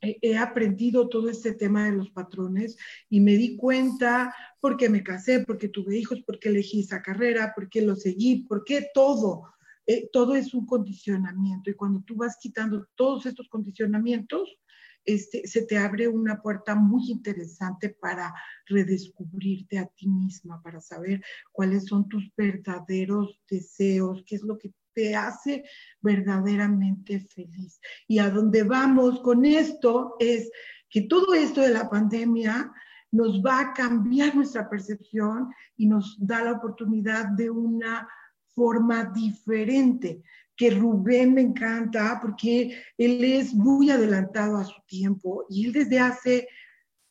[0.00, 2.76] he aprendido todo este tema de los patrones
[3.08, 7.82] y me di cuenta porque me casé, porque tuve hijos, porque elegí esa carrera, porque
[7.82, 9.44] lo seguí, porque todo,
[9.86, 14.58] eh, todo es un condicionamiento y cuando tú vas quitando todos estos condicionamientos,
[15.06, 18.34] este, se te abre una puerta muy interesante para
[18.66, 24.72] redescubrirte a ti misma, para saber cuáles son tus verdaderos deseos, qué es lo que
[24.92, 25.64] te hace
[26.00, 27.80] verdaderamente feliz.
[28.08, 30.50] Y a dónde vamos con esto es
[30.90, 32.72] que todo esto de la pandemia
[33.12, 38.08] nos va a cambiar nuestra percepción y nos da la oportunidad de una
[38.54, 40.22] forma diferente
[40.56, 45.98] que Rubén me encanta porque él es muy adelantado a su tiempo y él desde
[45.98, 46.48] hace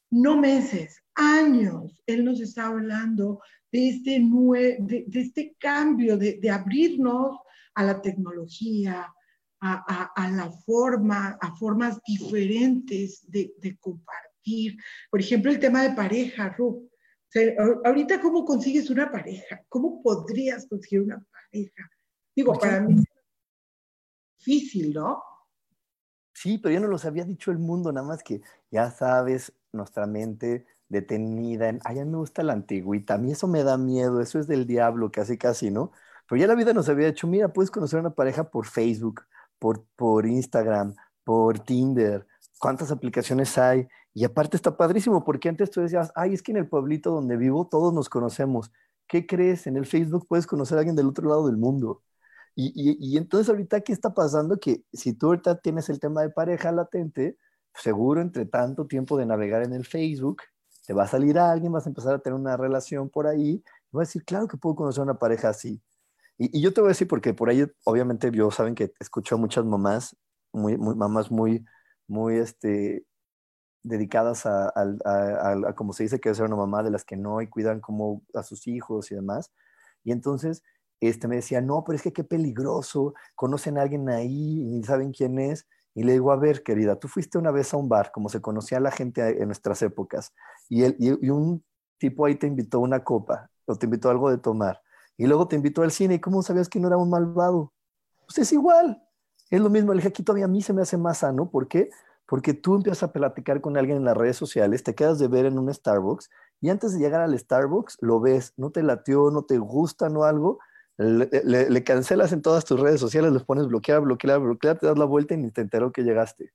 [0.10, 3.42] no meses, años, él nos está hablando
[3.72, 7.38] de este, de, este cambio, de, abrirnos
[7.74, 9.12] a la tecnología,
[9.60, 14.78] a, la forma, a formas diferentes de, compartir.
[15.10, 16.90] Por ejemplo, el tema de pareja, Rub.
[17.84, 19.62] ahorita, ¿cómo consigues una pareja?
[19.68, 21.90] ¿Cómo podrías conseguir una pareja?
[22.36, 23.05] Digo, para mí
[24.46, 25.24] difícil, ¿no?
[26.34, 30.06] Sí, pero ya no los había dicho el mundo, nada más que ya sabes, nuestra
[30.06, 34.22] mente detenida en, ay, ya me gusta la antigüita, a mí eso me da miedo,
[34.22, 35.92] eso es del diablo, casi casi, ¿no?
[36.28, 39.22] Pero ya la vida nos había dicho, mira, puedes conocer a una pareja por Facebook,
[39.60, 42.28] por, por Instagram, por Tinder,
[42.60, 43.88] cuántas aplicaciones hay.
[44.14, 47.38] Y aparte está padrísimo, porque antes tú decías, ay, es que en el pueblito donde
[47.38, 48.72] vivo todos nos conocemos.
[49.08, 49.68] ¿Qué crees?
[49.68, 52.02] En el Facebook puedes conocer a alguien del otro lado del mundo.
[52.58, 54.58] Y, entonces ahorita, ¿qué está pasando?
[54.60, 57.38] Que si tú ahorita tienes el tema de pareja latente,
[57.74, 60.42] seguro entre tanto tiempo de navegar en el Facebook,
[60.88, 63.62] te va a salir a alguien, vas a empezar a tener una relación por ahí,
[63.62, 65.82] y vas a decir, claro que puedo conocer una pareja así.
[66.38, 69.38] Y, yo te voy a decir, porque por ahí, obviamente, yo saben que escucho a
[69.38, 70.16] muchas mamás,
[70.54, 71.66] muy, mamás muy,
[72.08, 73.06] muy, este,
[73.84, 77.42] dedicadas a, a, como se dice que es ser una mamá de las que no
[77.42, 79.52] y cuidan como a sus hijos y demás.
[80.04, 80.64] Y entonces,
[81.00, 85.12] este, me decía, no, pero es que qué peligroso, conocen a alguien ahí y saben
[85.12, 85.68] quién es.
[85.94, 88.42] Y le digo, a ver, querida, tú fuiste una vez a un bar, como se
[88.42, 90.34] conocía la gente en nuestras épocas,
[90.68, 91.64] y, él, y, un
[91.98, 94.82] tipo ahí te invitó una copa, o te invitó algo de tomar,
[95.16, 97.72] y luego te invitó al cine, ¿y cómo sabías que no era un malvado?
[98.28, 99.02] Pues es igual,
[99.50, 101.70] es lo mismo, el dije, aquí todavía a mí se me hace más sano, ¿por
[101.70, 101.90] qué?
[102.26, 105.46] Porque tú empiezas a platicar con alguien en las redes sociales, te quedas de ver
[105.46, 106.30] en un Starbucks,
[106.60, 110.26] y antes de llegar al Starbucks lo ves, no te latió, no te gusta, no
[110.26, 110.60] algo,
[110.98, 115.06] le, cancelas en todas tus redes sociales, los pones bloquear, bloquear, bloquear, te das la
[115.06, 116.54] vuelta y ni te enteró que llegaste.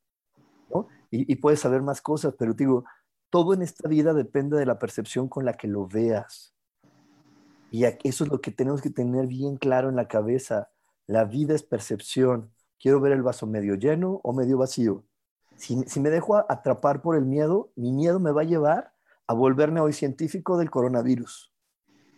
[0.73, 0.89] ¿no?
[1.11, 2.85] Y, puedes saber más cosas, pero digo,
[3.29, 6.55] todo en esta vida depende de la percepción con la que lo veas.
[7.71, 10.71] Y eso es lo que tenemos que tener bien claro en la cabeza.
[11.07, 12.51] La vida es percepción.
[12.81, 15.05] Quiero ver el vaso medio lleno o medio vacío.
[15.57, 18.95] Si, me dejo atrapar por el miedo, mi miedo me va a llevar
[19.27, 21.53] a volverme hoy científico del coronavirus.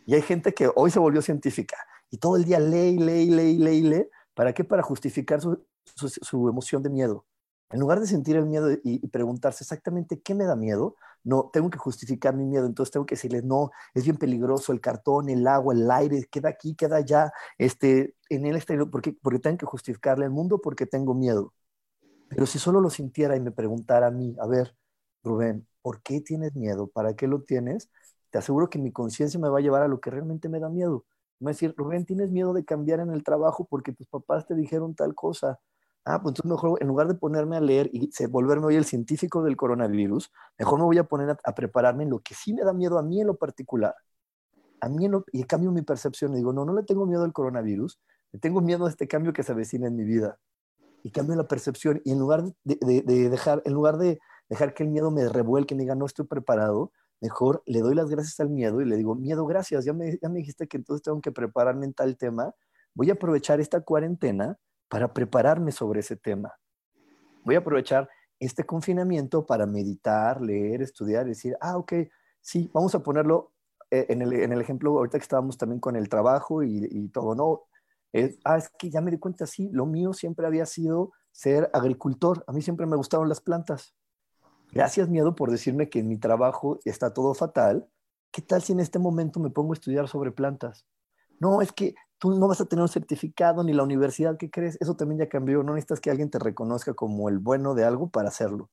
[0.06, 1.76] Y hay gente que hoy se volvió científica
[2.12, 4.06] y todo el día lee, lee, lee, lee, lee.
[4.34, 4.62] ¿Para qué?
[4.62, 7.26] Para justificar su emoción de miedo.
[7.72, 11.70] En lugar de sentir el miedo y, preguntarse exactamente qué me da miedo, no, tengo
[11.70, 15.46] que justificar mi miedo, entonces tengo que decirles, no, es bien peligroso el cartón, el
[15.46, 19.66] agua, el aire, queda aquí, queda allá, este, en el exterior, porque, porque tengo que
[19.66, 21.54] justificarle al mundo porque tengo miedo.
[22.28, 24.76] Pero si solo lo sintiera y me preguntara a mí, a ver,
[25.24, 26.88] Rubén, ¿por qué tienes miedo?
[26.88, 27.90] ¿Para qué lo tienes?
[28.30, 30.68] Te aseguro que mi conciencia me va a llevar a lo que realmente me da
[30.68, 31.06] miedo.
[31.42, 34.94] Me decir, Rubén, tienes miedo de cambiar en el trabajo porque tus papás te dijeron
[34.94, 35.58] tal cosa
[36.04, 39.42] ah, pues entonces mejor en lugar de ponerme a leer y volverme hoy el científico
[39.42, 42.72] del coronavirus, mejor me voy a poner a, prepararme en lo que sí me da
[42.72, 43.94] miedo a mí en lo particular.
[44.80, 47.32] A mí en y cambio mi percepción y digo, no, no le tengo miedo al
[47.32, 48.00] coronavirus,
[48.32, 50.38] le tengo miedo a este cambio que se avecina en mi vida.
[51.04, 54.90] Y cambio la percepción y en lugar de, dejar, en lugar de dejar que el
[54.90, 56.92] miedo me revuelque y diga, no estoy preparado,
[57.22, 60.28] mejor le doy las gracias al miedo y le digo, miedo, gracias, ya me, ya
[60.28, 62.52] me dijiste que entonces tengo que prepararme en tal tema,
[62.94, 64.58] voy a aprovechar esta cuarentena
[64.88, 66.52] para prepararme sobre ese tema.
[67.44, 68.10] Voy a aprovechar
[68.40, 71.92] este confinamiento para meditar, leer, estudiar y decir, ah, ok,
[72.40, 73.52] sí, vamos a ponerlo
[73.90, 77.62] eh, en el, ejemplo ahorita que estábamos también con el trabajo y, todo, ¿no?
[78.12, 81.70] Es, ah, es que ya me di cuenta, sí, lo mío siempre había sido ser
[81.72, 82.44] agricultor.
[82.48, 83.94] A mí siempre me gustaron las plantas.
[84.72, 87.86] Gracias, miedo, por decirme que en mi trabajo está todo fatal.
[88.30, 90.86] ¿Qué tal si en este momento me pongo a estudiar sobre plantas?
[91.38, 94.78] No, es que tú no vas a tener un certificado ni la universidad que crees,
[94.80, 98.08] eso también ya cambió, no necesitas que alguien te reconozca como el bueno de algo
[98.08, 98.70] para hacerlo.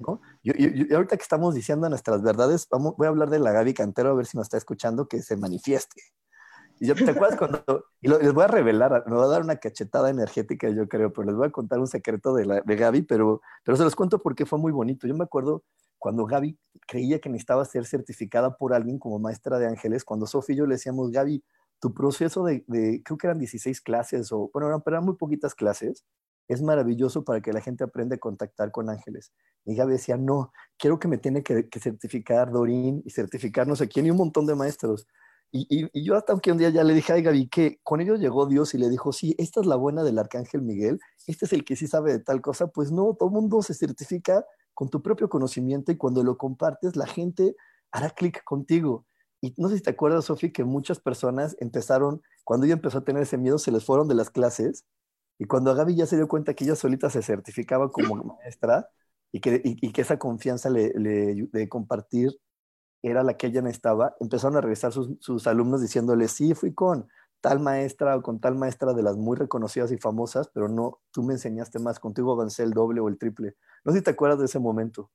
[0.00, 0.20] ¿no?
[0.42, 4.10] Y, ahorita que estamos diciendo nuestras verdades, vamos, voy a hablar de la Gaby Cantero,
[4.10, 6.02] a ver si nos está escuchando, que se manifieste.
[6.80, 7.84] Y yo, ¿te acuerdas cuando.?
[8.00, 11.26] Y les voy a revelar, me voy a dar una cachetada energética, yo creo, pero
[11.26, 14.18] les voy a contar un secreto de, la, de Gaby, pero, pero se los cuento
[14.18, 15.06] porque fue muy bonito.
[15.06, 15.62] Yo me acuerdo
[15.98, 16.58] cuando Gaby
[16.88, 20.66] creía que necesitaba ser certificada por alguien como maestra de ángeles, cuando Sofía y yo
[20.66, 21.44] le decíamos, Gaby,
[21.80, 22.64] tu proceso de,
[23.04, 26.04] creo que eran 16 clases, o bueno, eran, pero eran muy poquitas clases,
[26.48, 29.32] es maravilloso para que la gente aprenda a contactar con ángeles.
[29.64, 33.86] Y Gaby decía, no, quiero que me tiene que, certificar Dorín y certificar no sé
[33.86, 35.06] quién y un montón de maestros.
[35.52, 38.46] Y, yo hasta que un día ya le dije a Gaby que con ellos llegó
[38.46, 41.64] Dios y le dijo, sí, esta es la buena del arcángel Miguel, este es el
[41.64, 44.44] que sí sabe de tal cosa, pues no, todo mundo se certifica
[44.74, 47.56] con tu propio conocimiento y cuando lo compartes la gente
[47.90, 49.06] hará clic contigo.
[49.40, 53.04] Y no sé si te acuerdas, Sofi, que muchas personas empezaron, cuando ella empezó a
[53.04, 54.84] tener ese miedo, se les fueron de las clases.
[55.38, 58.88] Y cuando Gaby ya se dio cuenta que ella solita se certificaba como maestra
[59.32, 62.38] y que, y, que esa confianza de compartir
[63.02, 67.08] era la que ella necesitaba, empezaron a regresar sus, sus alumnos diciéndole, sí, fui con
[67.40, 71.22] tal maestra o con tal maestra de las muy reconocidas y famosas, pero no, tú
[71.22, 73.56] me enseñaste más, contigo avancé el doble o el triple.
[73.84, 75.10] No sé si te acuerdas de ese momento.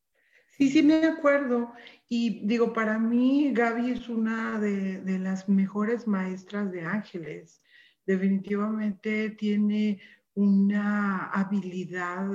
[0.57, 1.73] Sí, sí, me acuerdo.
[2.07, 7.61] Y digo, para mí Gaby es una de, las mejores maestras de ángeles.
[8.05, 9.99] Definitivamente tiene
[10.33, 12.27] una habilidad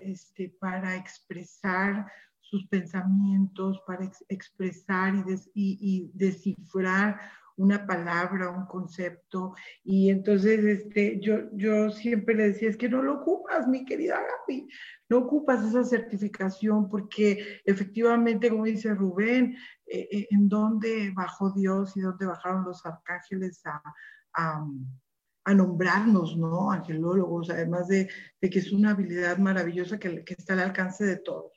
[0.00, 2.06] este, para expresar
[2.50, 5.14] sus pensamientos, para expresar
[5.54, 7.20] y, descifrar
[7.56, 9.54] una palabra, un concepto.
[9.82, 14.20] Y entonces este, yo, yo siempre le decía, es que no lo ocupas, mi querida
[14.20, 14.68] Gaby,
[15.08, 21.96] no ocupas esa certificación porque efectivamente, como dice Rubén, eh, eh, en dónde bajó Dios
[21.96, 23.82] y dónde bajaron los arcángeles a,
[25.54, 26.72] nombrarnos, ¿no?
[26.72, 28.08] Angelólogos, además de,
[28.40, 31.55] que es una habilidad maravillosa que está al alcance de todos.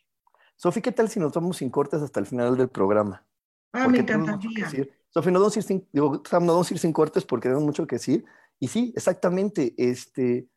[0.60, 3.26] Sofi, ¿qué tal si nos vamos sin cortes hasta el final del programa?
[3.72, 4.68] Ah, me encantaría.
[5.08, 7.88] Sofía, no vamos a ir sin, no vamos a ir sin cortes porque tenemos mucho
[7.88, 8.26] que decir.
[8.60, 10.50] Y sí, exactamente, este,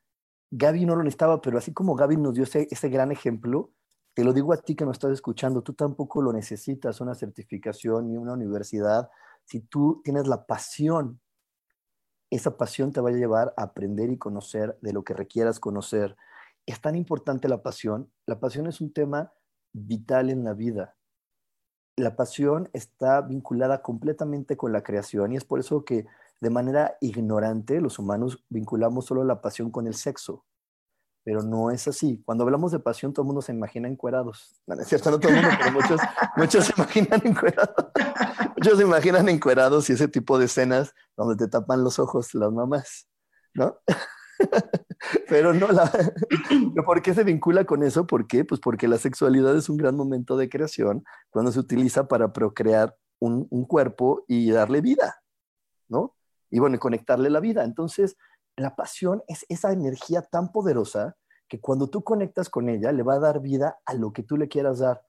[0.51, 3.71] Gaby no lo necesitaba, pero así como Gaby nos dio ese, ese gran ejemplo,
[4.13, 8.09] te lo digo a ti que nos estás escuchando, tú tampoco lo necesitas, una certificación
[8.09, 9.09] ni una universidad.
[9.45, 11.21] Si tú tienes la pasión,
[12.29, 16.17] esa pasión te va a llevar a aprender y conocer de lo que requieras conocer.
[16.67, 18.11] Es tan importante la pasión.
[18.27, 19.33] La pasión es un tema
[19.73, 20.97] vital en la vida
[21.97, 26.07] la pasión está vinculada completamente con la creación y es por eso que
[26.41, 30.45] de manera ignorante los humanos vinculamos solo la pasión con el sexo.
[31.25, 32.20] Pero no es así.
[32.25, 34.61] Cuando hablamos de pasión, todo el mundo se imagina encuerados.
[34.66, 36.01] No, es cierto, no todo el mundo, pero muchos,
[36.37, 37.87] muchos se imaginan encuerados.
[38.57, 42.51] Muchos se imaginan encuerados y ese tipo de escenas donde te tapan los ojos las
[42.51, 43.07] mamás,
[43.55, 43.79] ¿no?
[45.28, 45.90] Pero no, la,
[46.86, 48.07] ¿por qué se vincula con eso?
[48.07, 48.45] ¿Por qué?
[48.45, 52.97] Pues porque la sexualidad es un gran momento de creación cuando se utiliza para procrear
[53.18, 55.22] un, cuerpo y darle vida.
[55.88, 56.16] ¿no?
[56.51, 57.64] Y bueno, conectarle la vida.
[57.64, 58.16] Entonces,
[58.57, 61.16] la pasión es esa energía tan poderosa
[61.49, 64.36] que cuando tú conectas con ella, le va a dar vida a lo que tú
[64.36, 65.03] le quieras dar.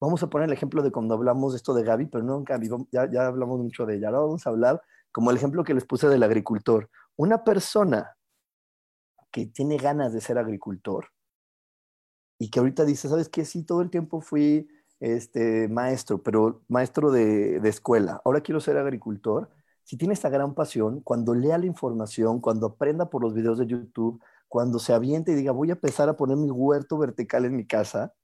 [0.00, 3.10] Vamos a poner el ejemplo de cuando hablamos esto de Gaby, pero no Gaby, ya,
[3.10, 4.08] ya hablamos mucho de ella.
[4.08, 4.80] Ahora vamos a hablar
[5.10, 6.88] como el ejemplo que les puse del agricultor.
[7.16, 8.16] Una persona
[9.38, 11.06] que tiene ganas de ser agricultor
[12.40, 13.44] y que ahorita dice, ¿sabes qué?
[13.44, 14.68] Sí, todo el tiempo fui
[15.00, 18.20] este, maestro, pero maestro de, de escuela.
[18.24, 19.50] Ahora quiero ser agricultor.
[19.84, 23.66] Si tiene esta gran pasión, cuando lea la información, cuando aprenda por los videos de
[23.66, 27.56] YouTube, cuando se aviente y diga, voy a empezar a poner mi huerto vertical en
[27.56, 28.14] mi casa,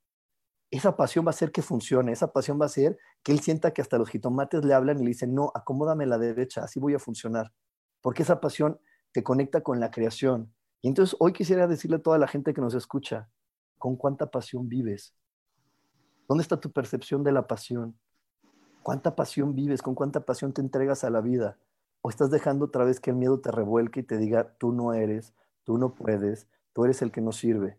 [0.71, 3.73] esa pasión va a hacer que funcione, esa pasión va a hacer que él sienta
[3.73, 6.95] que hasta los jitomates le hablan y le dicen, no, acomódame la derecha, así voy
[6.95, 7.53] a funcionar.
[8.01, 8.81] Porque esa pasión
[9.13, 10.53] te conecta con la creación.
[10.85, 13.27] Y entonces hoy quisiera decirle a toda la gente que nos escucha,
[13.79, 15.15] ¿con cuánta pasión vives?
[16.29, 17.99] ¿Dónde está tu percepción de la pasión?
[18.83, 19.81] ¿Cuánta pasión vives?
[19.81, 21.57] ¿Con cuánta pasión te entregas a la vida?
[22.03, 24.93] ¿O estás dejando otra vez que el miedo te revuelque y te diga, tú no
[24.93, 25.33] eres,
[25.65, 27.79] tú no puedes, tú eres el que no sirve?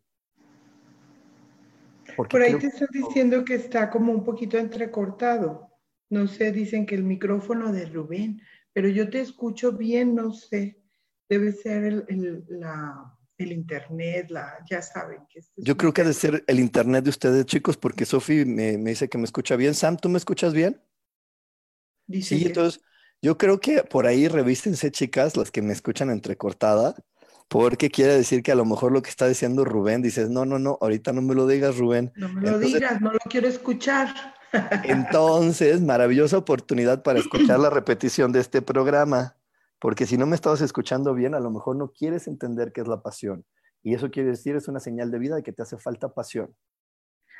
[2.18, 5.70] Por ahí te estoy diciendo que está como un poquito entrecortado.
[6.10, 8.42] No sé, dicen que el micrófono de Rubén,
[8.74, 10.82] pero yo te escucho bien, no sé.
[11.30, 15.26] Debe ser el, internet, la, ya saben.
[15.30, 19.10] Que yo creo que debe ser el internet de ustedes, chicos, porque Sofi me, dice
[19.10, 19.74] que me escucha bien.
[19.74, 20.82] Sam, ¿tú me escuchas bien?
[22.22, 22.82] sí, entonces
[23.22, 26.96] yo creo que por ahí revístense, chicas, las que me escuchan entrecortada
[27.48, 30.60] porque quiere decir que a lo mejor lo que está diciendo Rubén, dices, no, no,
[30.60, 32.12] no, ahorita no me lo digas, Rubén.
[32.16, 34.10] No me lo digas, no lo quiero escuchar.
[34.84, 39.36] Entonces, maravillosa oportunidad para escuchar la repetición de este programa,
[39.80, 42.88] porque si no me estabas escuchando bien, a lo mejor no quieres entender qué es
[42.88, 43.46] la pasión.
[43.84, 46.56] Y eso quiere decir, es una señal de vida de que te hace falta pasión.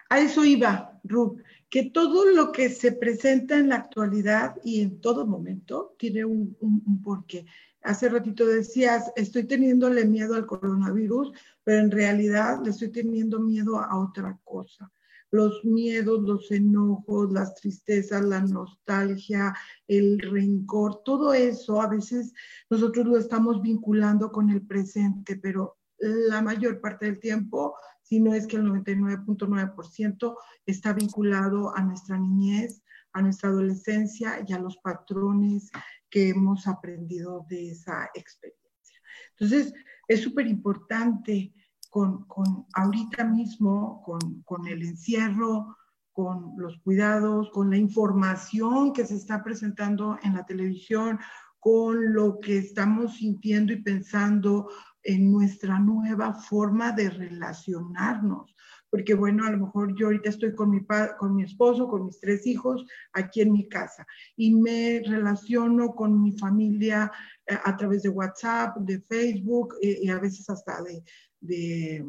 [0.10, 5.02] A eso iba, Rub, que todo lo que se presenta en la actualidad y en
[5.02, 7.46] todo momento tiene un, un porqué.
[7.82, 11.32] Hace ratito decías, estoy teniéndole miedo al coronavirus,
[11.64, 14.92] pero en realidad le estoy teniendo miedo a otra cosa.
[15.36, 19.54] Los miedos, los enojos, las tristezas, la nostalgia,
[19.86, 22.34] el rencor, todo eso a veces
[22.70, 28.34] nosotros lo estamos vinculando con el presente, pero la mayor parte del tiempo, si no
[28.34, 32.82] es que el 99.9% está vinculado a nuestra niñez,
[33.12, 35.70] a nuestra adolescencia y a los patrones
[36.10, 39.02] que hemos aprendido de esa experiencia.
[39.38, 39.74] Entonces,
[40.08, 41.54] es súper importante
[41.96, 45.78] con, con, ahorita mismo, con, con el encierro,
[46.12, 51.20] con los cuidados, con la información que se está presentando en la televisión,
[51.58, 54.68] con lo que estamos sintiendo y pensando
[55.04, 58.54] en nuestra nueva forma de relacionarnos,
[58.90, 60.86] porque bueno, a lo mejor yo ahorita estoy con mi,
[61.18, 66.22] con mi esposo, con mis tres hijos aquí en mi casa y me relaciono con
[66.22, 67.10] mi familia
[67.46, 71.04] eh, a través de WhatsApp, de Facebook eh, y a veces hasta de,
[71.46, 72.06] de,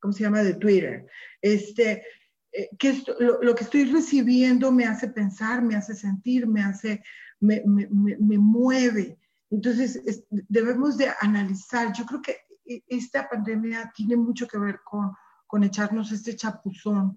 [0.00, 1.06] ¿cómo se llama?, de Twitter.
[1.40, 2.04] Este,
[2.52, 7.02] eh, que lo, lo, que estoy recibiendo me hace pensar, me hace sentir, me hace,
[7.40, 9.18] me, me, me mueve.
[9.50, 10.00] Entonces,
[10.48, 11.92] debemos de analizar.
[11.92, 12.36] Yo creo que
[12.86, 15.12] esta pandemia tiene mucho que ver con
[15.52, 17.14] con echarnos este chapuzón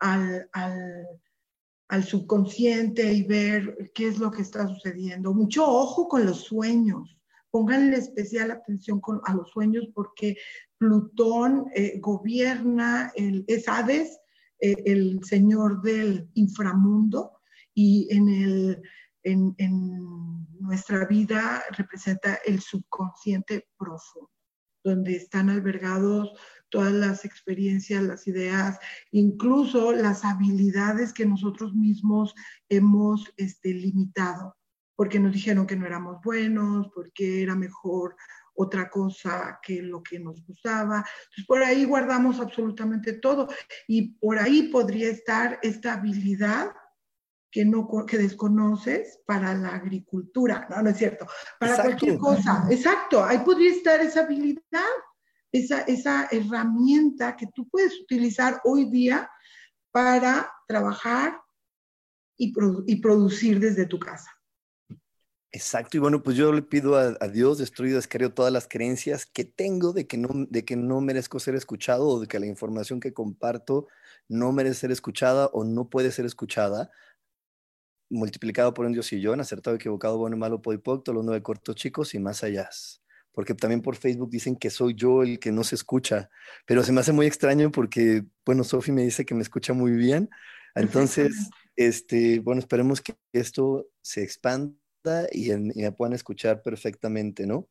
[0.00, 5.32] al, al, subconsciente y ver qué es lo que está sucediendo.
[5.32, 7.18] Mucho ojo con los sueños.
[7.50, 10.36] Pónganle especial atención a los sueños porque
[10.78, 14.18] Plutón eh, gobierna, el, es Hades,
[14.60, 17.40] eh, el señor del inframundo,
[17.74, 18.82] y en, el,
[19.22, 19.54] en,
[20.58, 24.30] nuestra vida representa el subconsciente profundo,
[24.84, 26.32] donde están albergados
[26.68, 28.78] todas las experiencias, las ideas,
[29.10, 32.34] incluso las habilidades que nosotros mismos
[32.68, 34.56] hemos este, limitado,
[35.00, 38.16] porque nos dijeron que no éramos buenos, porque era mejor
[38.52, 40.96] otra cosa que lo que nos gustaba.
[40.98, 43.48] Entonces, por ahí guardamos absolutamente todo
[43.88, 46.72] y por ahí podría estar esta habilidad
[47.50, 51.26] que, no, que desconoces para la agricultura, no, no es cierto,
[51.58, 52.66] para cualquier cosa.
[52.68, 54.60] Exacto, ahí podría estar esa habilidad
[55.50, 59.30] esa, esa herramienta que tú puedes utilizar hoy día
[59.92, 61.40] para trabajar
[62.36, 62.52] y,
[62.86, 64.30] y producir desde tu casa.
[65.52, 69.44] Exacto, y bueno, pues yo le pido a, Dios, destruido, descargo todas las creencias que
[69.44, 73.00] tengo de que, no, de que no merezco ser escuchado o de que la información
[73.00, 73.88] que comparto
[74.28, 76.92] no merece ser escuchada o no puede ser escuchada,
[78.08, 81.74] multiplicado por un Dios y yo, en acertado, equivocado, bueno, malo, podipocto, los nueve cortos
[81.74, 82.70] chicos y más allá.
[83.32, 86.30] Porque también por Facebook dicen que soy yo el que no se escucha,
[86.64, 89.92] pero se me hace muy extraño porque, bueno, Sofi me dice que me escucha muy
[89.92, 90.30] bien,
[90.76, 94.79] entonces, este, bueno, esperemos que esto se expanda
[95.32, 97.68] y, me puedan escuchar perfectamente, ¿no?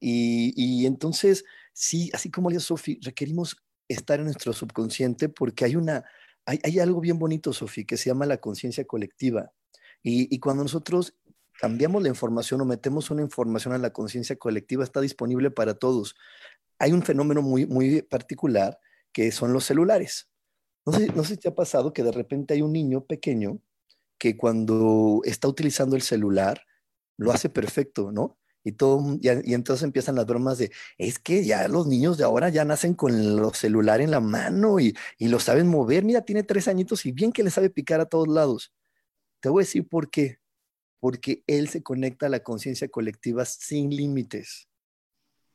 [0.00, 3.56] Y, entonces, sí, así como dice Sofi, requerimos
[3.88, 6.04] estar en nuestro subconsciente porque hay una,
[6.44, 9.52] hay, algo bien bonito, Sofi, que se llama la conciencia colectiva.
[10.02, 11.14] Y, y, cuando nosotros
[11.60, 16.16] cambiamos la información o metemos una información a la conciencia colectiva, está disponible para todos.
[16.78, 18.80] Hay un fenómeno muy, muy particular
[19.12, 20.28] que son los celulares.
[20.84, 23.60] No sé, no sé si te ha pasado que de repente hay un niño pequeño
[24.22, 26.62] que cuando está utilizando el celular
[27.18, 28.38] lo hace perfecto, ¿no?
[28.62, 32.48] Y, todo, y, entonces empiezan las bromas de, es que ya los niños de ahora
[32.48, 36.04] ya nacen con los celulares en la mano y, y lo saben mover.
[36.04, 38.72] Mira, tiene tres añitos y bien que le sabe picar a todos lados.
[39.40, 40.38] Te voy a decir por qué
[41.00, 44.68] porque él se conecta a la conciencia colectiva sin límites.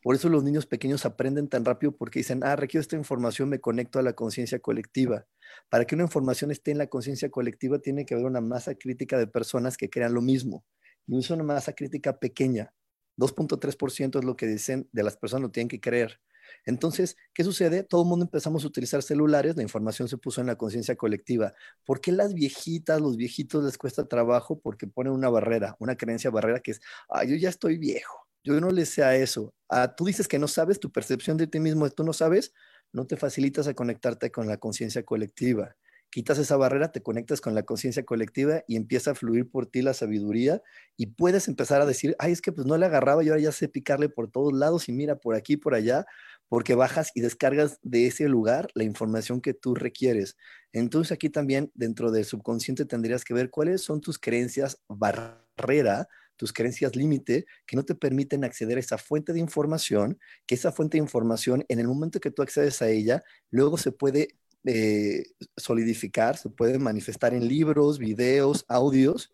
[0.08, 3.60] Por eso los niños pequeños aprenden tan rápido porque dicen, ah, requiero esta información, me
[3.60, 5.26] conecto a la conciencia colectiva.
[5.68, 9.18] Para que una información esté en la conciencia colectiva tiene que haber una masa crítica
[9.20, 10.64] de personas que crean lo mismo.
[11.08, 12.74] Y es una masa crítica pequeña.
[13.18, 16.22] 2.3% es lo que dicen de las personas lo tienen que creer.
[16.66, 17.84] Entonces, ¿qué sucede?
[17.84, 21.53] Todo el mundo empezamos a utilizar celulares, la información se puso en la conciencia colectiva.
[21.84, 24.58] ¿Por qué las viejitas, los viejitos les cuesta trabajo?
[24.58, 26.80] Porque ponen una barrera, una creencia barrera que es,
[27.10, 29.53] ah, yo ya estoy viejo, yo no le sé a eso.
[29.69, 32.53] Ah, tú dices que no sabes, tu percepción de ti mismo, tú no sabes,
[32.93, 35.75] no te facilitas a conectarte con la conciencia colectiva
[36.09, 39.81] quitas esa barrera, te conectas con la conciencia colectiva y empieza a fluir por ti
[39.81, 40.61] la sabiduría
[40.95, 43.51] y puedes empezar a decir, ay, es que pues no le agarraba y ahora ya
[43.51, 46.05] sé picarle por todos lados y mira por aquí, por allá,
[46.47, 50.37] porque bajas y descargas de ese lugar la información que tú requieres.
[50.71, 56.07] Entonces aquí también dentro del subconsciente tendrías que ver cuáles son tus creencias barrera,
[56.38, 60.71] tus creencias límite que no te permiten acceder a esa fuente de información, que esa
[60.71, 65.23] fuente de información en el momento que tú accedes a ella, luego se puede eh,
[65.55, 69.33] solidificar, se puede manifestar en libros, videos, audios,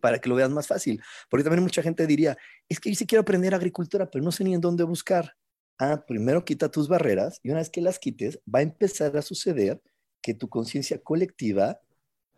[0.00, 1.02] para que lo veas más fácil.
[1.30, 2.36] Porque también mucha gente diría,
[2.68, 5.34] es que yo sí quiero aprender agricultura, pero no sé ni en dónde buscar.
[5.78, 9.22] Ah, primero quita tus barreras y una vez que las quites, va a empezar a
[9.22, 9.80] suceder
[10.20, 11.80] que tu conciencia colectiva,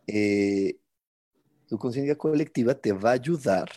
[0.07, 0.79] eh,
[1.69, 3.71] tu conciencia colectiva te va a ayudar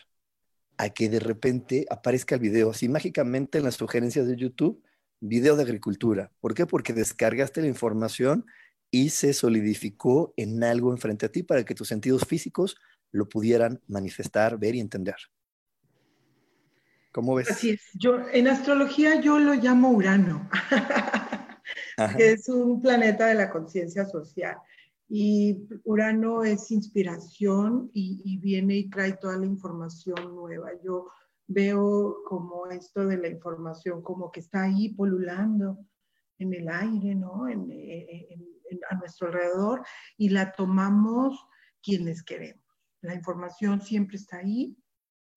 [0.78, 2.72] a que de repente aparezca el video.
[2.72, 4.82] Así mágicamente en las sugerencias de YouTube,
[5.20, 6.32] video de agricultura.
[6.40, 6.66] ¿Por qué?
[6.66, 8.46] Porque descargaste la información
[8.92, 12.78] y se solidificó en algo enfrente a ti para que tus sentidos físicos
[13.12, 15.18] lo pudieran manifestar, ver y entender.
[17.12, 17.52] ¿Cómo ves?
[17.52, 17.82] Así es.
[17.96, 20.50] Yo, en astrología yo lo llamo Urano,
[22.18, 24.58] que es un planeta de la conciencia social.
[25.10, 30.70] Y Urano es inspiración y, viene y trae toda la información nueva.
[30.84, 31.08] Yo
[31.48, 35.80] veo como esto de la información como que está ahí polulando
[36.38, 37.46] en el aire, ¿no?
[37.46, 39.84] a nuestro alrededor
[40.16, 41.44] y la tomamos
[41.82, 42.64] quienes queremos.
[43.02, 44.78] La información siempre está ahí.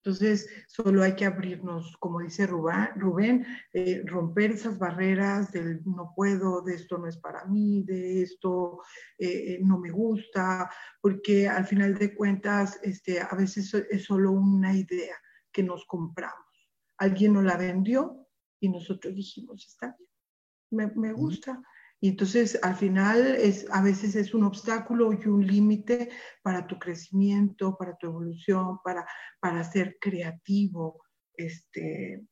[0.05, 6.61] Entonces, solo hay que abrirnos, como dice Rubén, eh, romper esas barreras del no puedo,
[6.61, 8.81] de esto no es para mí, de esto
[9.17, 14.75] eh, no me gusta, porque al final de cuentas, este, a veces es solo una
[14.75, 15.15] idea
[15.53, 16.69] que nos compramos.
[16.97, 18.27] Alguien nos la vendió
[18.59, 21.61] y nosotros dijimos, está bien, me, gusta.
[22.03, 26.09] Y entonces al final es, a veces es un obstáculo y un límite
[26.41, 29.07] para tu crecimiento, para tu evolución, para,
[29.39, 31.01] para ser creativo,
[31.33, 32.27] este,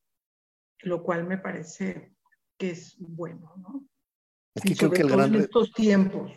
[0.80, 2.14] lo cual me parece
[2.58, 3.88] que es bueno, ¿no?
[4.76, 6.30] creo que el gran en estos tiempos.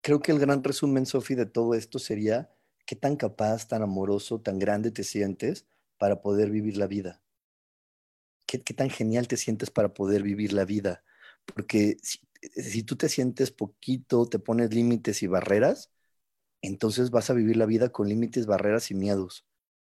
[0.00, 2.50] Creo que el gran resumen, Sofi, de todo esto sería
[2.86, 5.66] qué tan capaz, tan amoroso, tan grande te sientes
[5.98, 7.20] para poder vivir la vida.
[8.46, 11.04] ¿Qué, tan genial te sientes para poder vivir la vida?
[11.54, 15.90] Porque si, tú te sientes poquito, te pones límites y barreras,
[16.62, 19.44] entonces vas a vivir la vida con límites, barreras y miedos.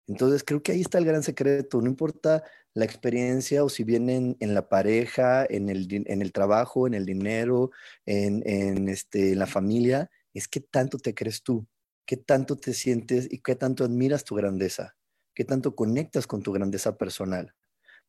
[0.09, 1.81] Entonces creo que ahí está el gran secreto.
[1.81, 2.45] No importa
[2.75, 7.07] la experiencia o si vienen en la pareja, en el, en el trabajo, en el
[7.07, 7.71] dinero,
[8.07, 11.67] en, en, este, en la familia, es que tanto te crees tú
[12.07, 14.97] qué tanto te sientes y qué tanto admiras tu grandeza,
[15.35, 17.53] qué tanto conectas con tu grandeza personal.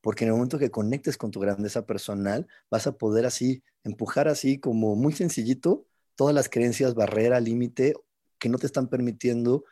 [0.08, 4.26] Porque en el momento que conectes con tu grandeza personal, vas a poder así empujar
[4.26, 5.84] así como muy sencillito
[6.16, 7.92] todas las creencias barrera, límite,
[8.38, 9.66] que no te están permitiendo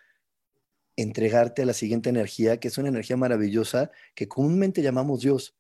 [0.95, 5.57] entregarte a la siguiente energía, que es una energía maravillosa que comúnmente llamamos Dios,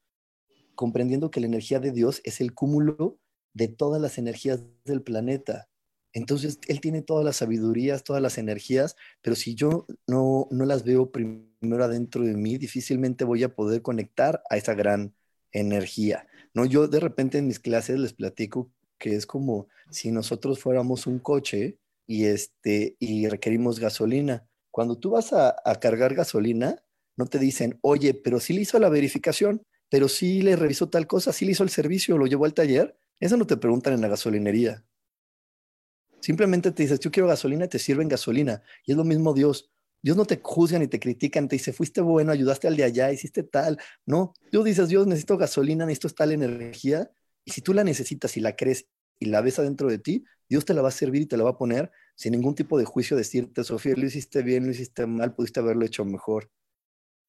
[0.74, 3.18] comprendiendo que la energía de Dios es el cúmulo
[3.54, 5.70] de todas las energías del planeta.
[6.16, 10.82] Entonces, Él tiene todas las sabidurías, todas las energías, pero si yo no, no las
[10.82, 15.14] veo primero adentro de mí, difícilmente voy a poder conectar a esa gran
[15.52, 16.26] energía.
[16.54, 16.64] ¿no?
[16.64, 21.18] Yo de repente en mis clases les platico que es como si nosotros fuéramos un
[21.18, 24.48] coche y, este, y requerimos gasolina.
[24.70, 26.82] Cuando tú vas a, cargar gasolina,
[27.18, 31.06] no te dicen, oye, pero sí le hizo la verificación, pero sí le revisó tal
[31.06, 32.96] cosa, sí le hizo el servicio, lo llevó al taller.
[33.20, 34.82] Eso no te preguntan en la gasolinería.
[36.20, 38.62] Simplemente te dices, yo quiero gasolina, te sirven gasolina.
[38.84, 39.70] Y es lo mismo Dios.
[40.02, 43.12] Dios no te juzga ni te critican, te dice, fuiste bueno, ayudaste al de allá,
[43.12, 43.78] hiciste tal.
[44.04, 47.10] No, tú dices, Dios, necesito gasolina, necesito tal energía.
[47.44, 48.86] Y si tú la necesitas y la crees
[49.18, 51.44] y la ves adentro de ti, Dios te la va a servir y te la
[51.44, 55.06] va a poner sin ningún tipo de juicio, decirte, Sofía, lo hiciste bien, lo hiciste
[55.06, 56.50] mal, pudiste haberlo hecho mejor.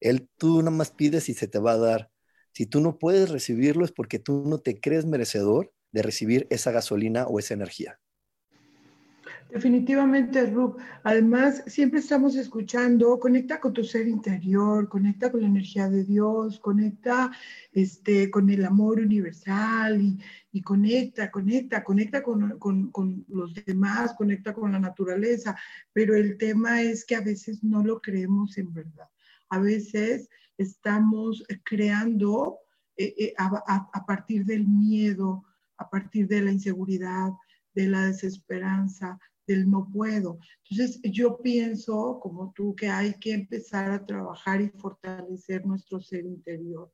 [0.00, 2.10] Él, tú nada más pides y se te va a dar.
[2.52, 6.70] Si tú no puedes recibirlo es porque tú no te crees merecedor de recibir esa
[6.70, 8.00] gasolina o esa energía.
[9.50, 10.76] Definitivamente, Rub.
[11.04, 16.60] Además, siempre estamos escuchando, conecta con tu ser interior, conecta con la energía de Dios,
[16.60, 17.30] conecta
[17.72, 20.18] este, con el amor universal
[20.52, 25.56] y, conecta, conecta, conecta con, con, los demás, conecta con la naturaleza.
[25.94, 29.08] Pero el tema es que a veces no lo creemos en verdad.
[29.48, 30.28] A veces
[30.58, 32.58] estamos creando
[32.98, 35.44] eh, eh, a partir del miedo,
[35.78, 37.30] a partir de la inseguridad,
[37.74, 39.18] de la desesperanza,
[39.48, 40.38] del no puedo.
[40.70, 46.24] Entonces, yo pienso, como tú, que hay que empezar a trabajar y fortalecer nuestro ser
[46.24, 46.92] interior.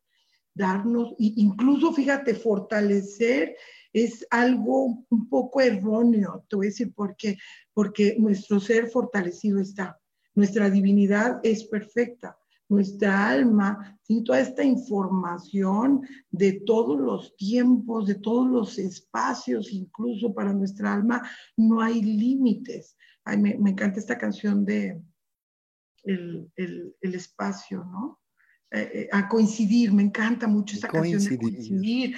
[0.55, 3.57] Darnos, incluso fíjate, fortalecer
[3.93, 7.37] es algo un poco erróneo, te voy a decir por qué,
[7.73, 10.01] porque nuestro ser fortalecido está,
[10.35, 12.39] nuestra divinidad es perfecta,
[12.69, 20.53] nuestra alma, toda esta información de todos los tiempos, de todos los espacios, incluso para
[20.53, 21.23] nuestra alma,
[21.57, 22.97] no hay límites.
[23.39, 25.01] me, encanta esta canción de
[26.05, 26.51] el,
[27.01, 28.21] espacio, ¿no?
[28.71, 32.17] Eh, eh, a coincidir, me encanta mucho esta canción de coincidir,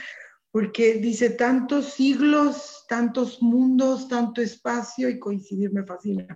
[0.51, 6.35] porque dice tantos siglos, tantos mundos, tanto espacio y coincidir me fascina.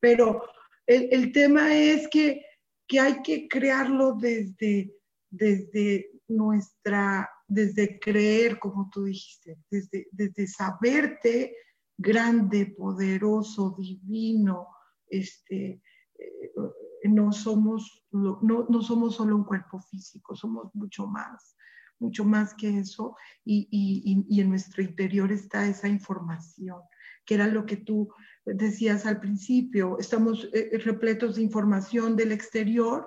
[0.00, 0.42] Pero
[0.86, 2.42] el tema es que
[2.90, 4.92] que hay que crearlo desde,
[5.30, 11.54] desde nuestra, desde creer, como tú dijiste, desde, desde saberte
[11.96, 14.66] grande, poderoso, divino,
[15.06, 15.80] este,
[16.18, 16.52] eh,
[17.04, 21.54] no, somos, no, no, somos solo un cuerpo físico, somos mucho más,
[22.00, 23.14] mucho más que eso,
[23.44, 26.80] y, y, y en nuestro interior está esa información,
[27.24, 28.08] que era lo que tú
[28.44, 33.06] decías al principio, estamos eh, repletos de información del exterior,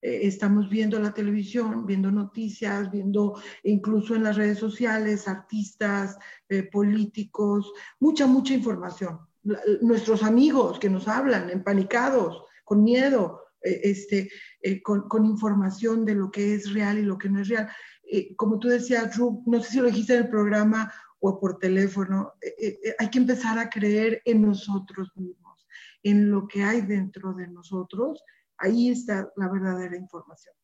[0.00, 6.18] eh, estamos viendo la televisión, viendo noticias, viendo incluso en las redes sociales, artistas,
[6.48, 9.20] eh, políticos, mucha, mucha información.
[9.82, 14.30] nuestros amigos que nos hablan empanicados, con miedo, este,
[14.82, 17.68] con, con, información de lo que es real y lo que no es real.
[18.36, 20.90] como tú decías, Ru, no sé si lo dijiste en el programa
[21.26, 25.66] o por teléfono, eh, eh, eh, hay que empezar a creer en nosotros mismos,
[26.02, 28.22] en lo que hay dentro de nosotros.
[28.58, 30.54] Ahí está la verdadera información.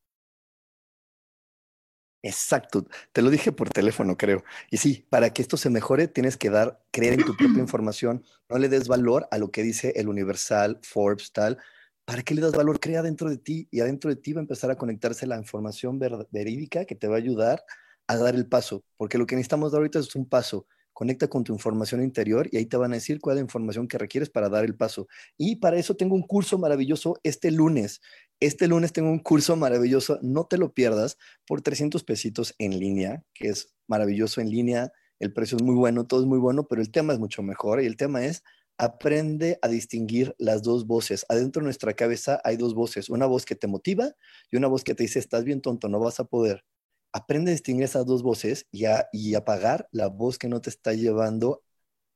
[2.23, 4.43] Exacto, te lo dije por teléfono, creo.
[4.69, 8.23] Y sí, para que esto se mejore, tienes que dar, creer en tu propia información.
[8.47, 11.57] No le des valor a lo que dice el Universal, Forbes, tal.
[12.05, 12.79] ¿Para qué le das valor?
[12.79, 15.97] Crea dentro de ti y adentro de ti va a empezar a conectarse la información
[16.29, 17.63] verídica que te va a ayudar
[18.07, 20.67] a dar el paso, porque lo que necesitamos dar ahorita es un paso.
[20.93, 23.87] Conecta con tu información interior y ahí te van a decir cuál es la información
[23.87, 25.07] que requieres para dar el paso.
[25.37, 28.01] Y para eso tengo un curso maravilloso este lunes.
[28.39, 33.23] Este lunes tengo un curso maravilloso, no te lo pierdas, por 300 pesitos en línea,
[33.33, 34.91] que es maravilloso en línea.
[35.19, 37.81] El precio es muy bueno, todo es muy bueno, pero el tema es mucho mejor
[37.81, 38.43] y el tema es
[38.77, 41.25] aprende a distinguir las dos voces.
[41.29, 44.11] Adentro de nuestra cabeza hay dos voces, una voz que te motiva
[44.49, 46.65] y una voz que te dice, estás bien tonto, no vas a poder
[47.13, 50.69] aprende a distinguir esas dos voces y, a, y apagar la voz que no te
[50.69, 51.63] está llevando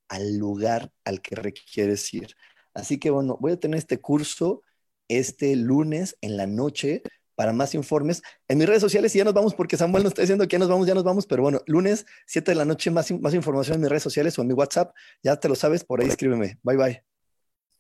[0.08, 2.36] al lugar al que requieres ir.
[2.74, 4.62] Así que bueno, voy a tener este curso
[5.08, 7.04] este lunes en la noche.
[7.36, 10.22] Para más informes, en mis redes sociales, y ya nos vamos porque Samuel nos está
[10.22, 12.92] diciendo que ya nos vamos, ya nos vamos, pero bueno, lunes 7 de la noche,
[12.92, 15.84] más, más información en mis redes sociales o en mi WhatsApp, ya te lo sabes,
[15.84, 16.60] por ahí escríbeme.
[16.64, 17.04] Bye bye.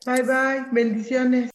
[0.05, 1.54] Bye bye, bendiciones.